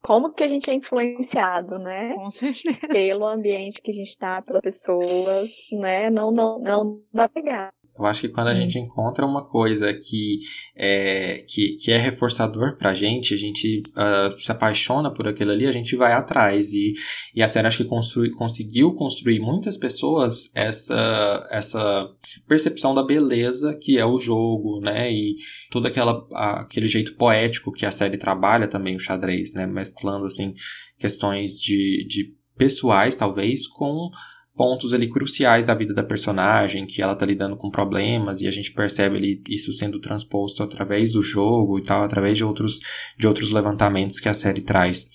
[0.00, 2.14] Como que a gente é influenciado, né?
[2.14, 2.78] Com certeza.
[2.88, 6.08] Pelo ambiente que a gente tá, pelas pessoas, né?
[6.08, 7.74] Não, não, não dá pegar.
[7.98, 10.40] Eu acho que quando a gente encontra uma coisa que
[10.74, 15.66] é, que, que é reforçador pra gente, a gente ah, se apaixona por aquilo ali,
[15.66, 16.72] a gente vai atrás.
[16.72, 16.94] E,
[17.34, 22.08] e a série acho que construi, conseguiu construir muitas pessoas essa, essa
[22.48, 25.12] percepção da beleza que é o jogo, né?
[25.12, 25.36] E
[25.70, 26.26] todo aquela,
[26.62, 29.66] aquele jeito poético que a série trabalha também, o xadrez, né?
[29.66, 30.54] Mesclando, assim,
[30.98, 34.10] questões de, de pessoais, talvez, com
[34.54, 38.50] pontos ali cruciais da vida da personagem, que ela tá lidando com problemas e a
[38.50, 42.78] gente percebe ali isso sendo transposto através do jogo e tal, através de outros,
[43.18, 45.10] de outros levantamentos que a série traz.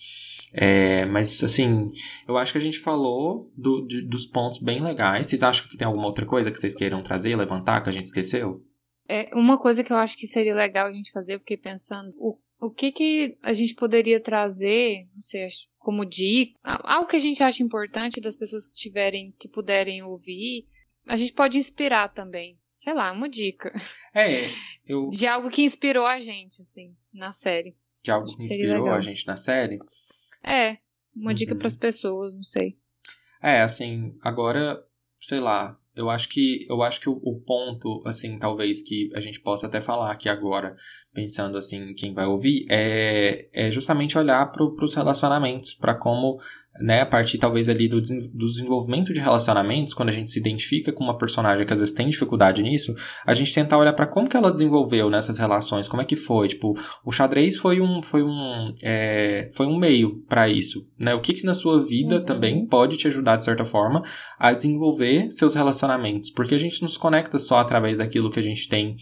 [0.54, 1.86] É, mas assim,
[2.28, 5.28] eu acho que a gente falou do- de- dos pontos bem legais.
[5.28, 8.06] Vocês acham que tem alguma outra coisa que vocês queiram trazer, levantar, que a gente
[8.06, 8.64] esqueceu?
[9.08, 12.12] É, uma coisa que eu acho que seria legal a gente fazer, eu fiquei pensando,
[12.18, 17.16] o, o que que a gente poderia trazer, não sei, acho- como dica, algo que
[17.16, 20.68] a gente acha importante das pessoas que tiverem, que puderem ouvir,
[21.08, 22.60] a gente pode inspirar também.
[22.76, 23.72] Sei lá, uma dica
[24.14, 24.50] É,
[24.86, 27.78] eu de algo que inspirou a gente, assim, na série.
[28.04, 28.96] de algo Acho que inspirou legal.
[28.98, 29.80] a gente na série.
[30.44, 30.78] É,
[31.16, 31.58] uma dica Uhum.
[31.60, 32.78] para as pessoas, não sei.
[33.42, 34.86] É, assim, agora,
[35.22, 39.20] sei lá, eu acho que eu acho que o, o ponto, assim, talvez que a
[39.20, 40.76] gente possa até falar aqui agora,
[41.14, 46.40] pensando assim, quem vai ouvir, é, é justamente olhar para os relacionamentos, para como,
[46.80, 50.92] né, a partir talvez ali do, do desenvolvimento de relacionamentos, quando a gente se identifica
[50.92, 52.94] com uma personagem que às vezes tem dificuldade nisso,
[53.26, 56.48] a gente tentar olhar para como que ela desenvolveu nessas relações, como é que foi,
[56.50, 61.14] tipo, o xadrez foi um foi um é, foi um meio para isso, né?
[61.14, 62.26] O que que na sua vida Uhum.
[62.26, 64.04] também pode te ajudar de certa forma
[64.40, 68.44] a desenvolver seus relacionamentos, porque a gente não se conecta só através daquilo que a
[68.44, 68.98] gente tem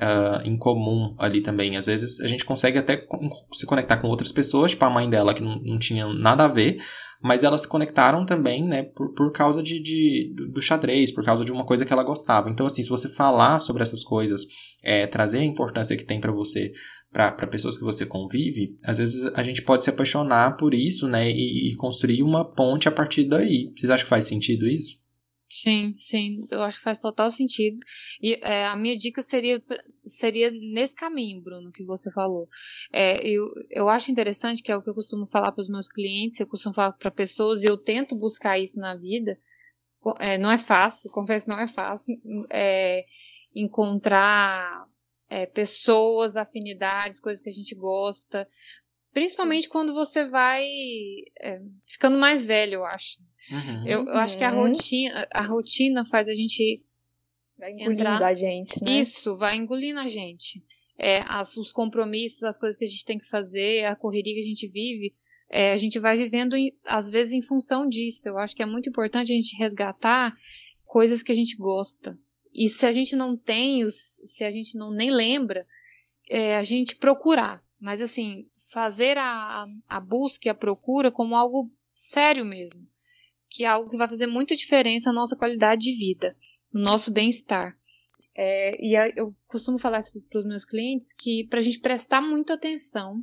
[0.00, 1.76] ah, em comum ali também.
[1.76, 3.04] Às vezes a gente consegue até
[3.52, 6.48] se conectar com outras pessoas, tipo a mãe dela que não, não tinha nada a
[6.48, 6.78] ver,
[7.22, 11.44] mas elas se conectaram também, né, por, por causa de, de- do- xadrez, por causa
[11.44, 12.48] de uma coisa que ela gostava.
[12.50, 14.42] Então, assim, se você falar sobre essas coisas,
[14.82, 16.72] é, trazer a importância que tem pra você
[17.10, 21.30] para pessoas que você convive, às vezes a gente pode se apaixonar por isso, né,
[21.30, 23.72] e, e construir uma ponte a partir daí.
[23.76, 24.98] Vocês acham que faz sentido isso?
[25.50, 27.78] Sim, sim, eu acho que faz total sentido.
[28.20, 29.62] E é, a minha dica seria,
[30.04, 32.46] seria nesse caminho, Bruno, que você falou.
[32.92, 35.88] É, eu, eu acho interessante, que é o que eu costumo falar para os meus
[35.88, 39.38] clientes, eu costumo falar para pessoas, e eu tento buscar isso na vida.
[40.20, 42.14] É, não é fácil, confesso que não é fácil.
[42.50, 43.06] É,
[43.54, 44.86] encontrar
[45.30, 48.46] é, pessoas, afinidades, coisas que a gente gosta.
[49.12, 50.64] Principalmente quando você vai
[51.40, 53.16] é, ficando mais velho, eu acho.
[53.50, 53.86] Uhum.
[53.86, 54.68] Eu, eu acho que a Uhum.
[54.68, 56.82] rotina, a rotina faz a gente.
[57.58, 58.98] Vai engolindo Entrar- a gente, né?
[59.00, 60.62] Isso, vai engolindo a gente.
[60.96, 64.40] É, as, os compromissos, as coisas que a gente tem que fazer, a correria que
[64.40, 65.14] a gente vive,
[65.50, 68.28] é, a gente vai vivendo, em- às vezes, em função disso.
[68.28, 70.34] Eu acho que é muito importante a gente resgatar
[70.84, 72.18] coisas que a gente gosta.
[72.54, 75.66] E se a gente não tem, se a gente não nem lembra,
[76.30, 77.62] é, a gente procurar.
[77.80, 82.86] Mas assim, fazer a, a busca e a procura como algo sério mesmo.
[83.50, 86.36] Que é algo que vai fazer muita diferença na nossa qualidade de vida,
[86.72, 87.76] no nosso bem-estar.
[88.36, 92.54] É, e eu costumo falar para os meus clientes que para a gente prestar muita
[92.54, 93.20] atenção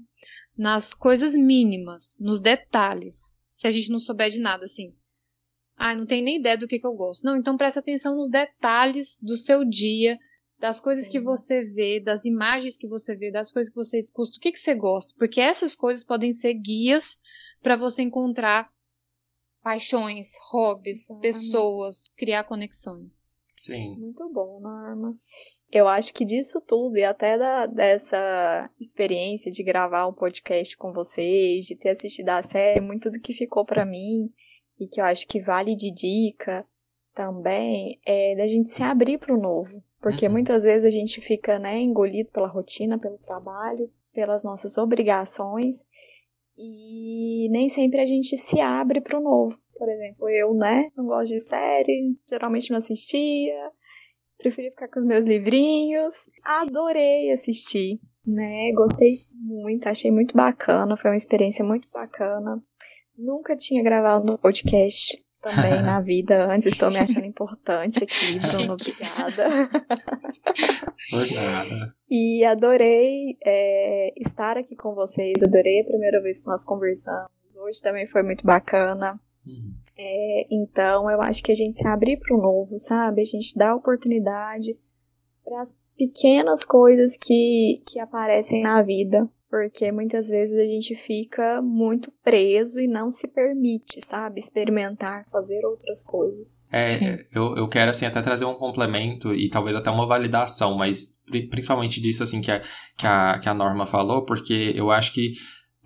[0.58, 4.94] nas coisas mínimas, nos detalhes, se a gente não souber de nada, assim.
[5.78, 7.24] Ah, não tem nem ideia do que, que eu gosto.
[7.24, 10.18] Não, então presta atenção nos detalhes do seu dia,
[10.60, 11.12] das coisas Sim.
[11.12, 14.52] que você vê, das imagens que você vê, das coisas que você escuta, o que,
[14.52, 15.14] que você gosta.
[15.18, 17.18] Porque essas coisas podem ser guias
[17.62, 18.70] para você encontrar
[19.66, 21.22] paixões, hobbies, Exatamente.
[21.22, 23.26] pessoas, criar conexões.
[23.58, 23.96] Sim.
[23.98, 25.18] Muito bom, Norma.
[25.72, 30.94] Eu acho que disso tudo, e até da, dessa experiência de gravar um podcast com
[30.94, 34.32] vocês, de ter assistido a série, muito do que ficou para mim
[34.80, 36.64] e que eu acho que vale de dica
[37.16, 39.84] também é da gente se abrir para o novo.
[40.00, 40.34] Porque uhum.
[40.34, 45.84] muitas vezes a gente fica né, engolido pela rotina, pelo trabalho, pelas nossas obrigações
[46.58, 49.60] e nem sempre a gente se abre para o novo.
[49.78, 53.72] Por exemplo, eu, né, não gosto de série, geralmente não assistia,
[54.38, 56.14] preferi ficar com os meus livrinhos.
[56.44, 58.72] Adorei assistir, né?
[58.74, 62.64] Gostei muito, achei muito bacana, foi uma experiência muito bacana.
[63.18, 68.74] Nunca tinha gravado no podcast também na vida antes, estou me achando importante aqui, Bruno,
[68.74, 69.70] obrigada.
[71.14, 71.96] Obrigada.
[72.10, 77.30] E adorei é, estar aqui com vocês, adorei a primeira vez que nós conversamos.
[77.58, 79.20] Hoje também foi muito bacana.
[79.46, 79.74] Uhum.
[79.98, 83.22] É, então, eu acho que a gente se abrir para o novo, sabe?
[83.22, 84.78] A gente dá oportunidade
[85.44, 89.30] para as pequenas coisas que, que aparecem na vida.
[89.50, 94.40] Porque muitas vezes a gente fica muito preso e não se permite, sabe?
[94.40, 96.62] Experimentar, fazer outras coisas.
[96.72, 96.86] É,
[97.32, 101.16] eu, eu quero, assim, até trazer um complemento e talvez até uma validação, mas
[101.50, 102.62] principalmente disso, assim, que a,
[102.98, 105.34] que a, que a Norma falou, porque eu acho que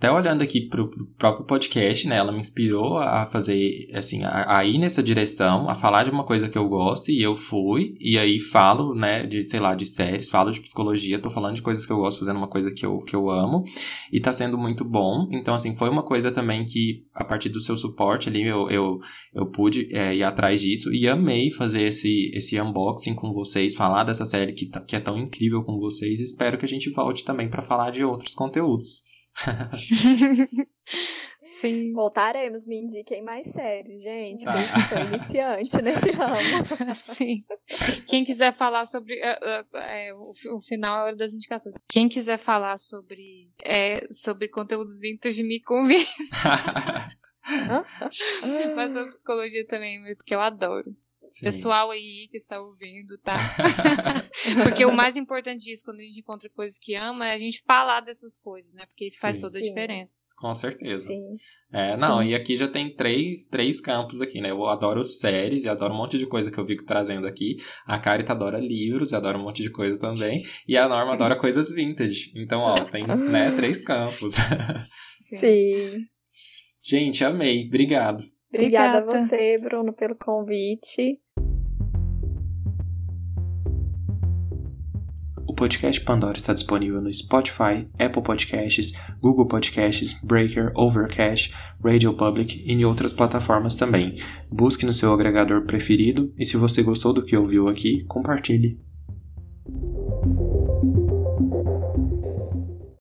[0.00, 4.56] até olhando aqui pro, pro próprio podcast, né, ela me inspirou a fazer, assim, a,
[4.56, 7.94] a, ir nessa direção, a falar de uma coisa que eu gosto, e eu fui,
[8.00, 11.60] e aí falo, né, de, sei lá, de séries, falo de psicologia, tô falando de
[11.60, 13.62] coisas que eu gosto, fazendo uma coisa que eu, que eu amo,
[14.10, 17.60] e tá sendo muito bom, então, assim, foi uma coisa também que, a partir do
[17.60, 19.00] seu suporte ali, eu, eu,
[19.34, 24.04] eu pude é, ir atrás disso, e amei fazer esse, esse unboxing com vocês, falar
[24.04, 26.88] dessa série que, tá, que é tão incrível com vocês, e espero que a gente
[26.88, 29.09] volte também para falar de outros conteúdos.
[31.42, 31.92] Sim.
[31.92, 34.44] Voltaremos, me indiquem mais séries, gente.
[34.46, 34.52] Ah.
[34.52, 36.94] Eu sou iniciante nesse ramo.
[36.94, 37.44] Sim.
[38.06, 39.14] Quem quiser falar sobre.
[39.14, 41.74] Uh, uh, é, o, o, final é a hora das indicações.
[41.88, 46.04] Quem quiser falar sobre, é, sobre conteúdos vintage, me convida.
[48.76, 50.94] Mas sobre psicologia também, porque eu adoro.
[51.32, 51.44] Sim.
[51.44, 53.56] Pessoal aí que está ouvindo, tá?
[54.64, 57.62] Porque o mais importante disso, quando a gente encontra coisas que ama, é a gente
[57.62, 58.84] falar dessas coisas, né?
[58.86, 59.40] Porque isso faz Sim.
[59.40, 60.20] toda a diferença.
[60.36, 61.06] Com certeza.
[61.06, 61.36] Sim.
[61.72, 64.50] É, não, e aqui já tem três, três campos aqui, né?
[64.50, 67.58] Eu adoro séries e adoro um monte de coisa que eu fico trazendo aqui.
[67.86, 70.42] A Carita adora livros e adora um monte de coisa também.
[70.66, 72.32] E a Norma adora coisas vintage.
[72.34, 74.34] Então, ó, tem, né, três campos.
[75.38, 76.06] Sim.
[76.82, 77.66] Gente, amei.
[77.66, 78.24] Obrigado.
[78.52, 81.20] Obrigada, Obrigada a você, Bruno, pelo convite.
[85.46, 92.60] O podcast Pandora está disponível no Spotify, Apple Podcasts, Google Podcasts, Breaker, Overcast, Radio Public
[92.64, 94.16] e em outras plataformas também.
[94.50, 98.80] Busque no seu agregador preferido e se você gostou do que ouviu aqui, compartilhe.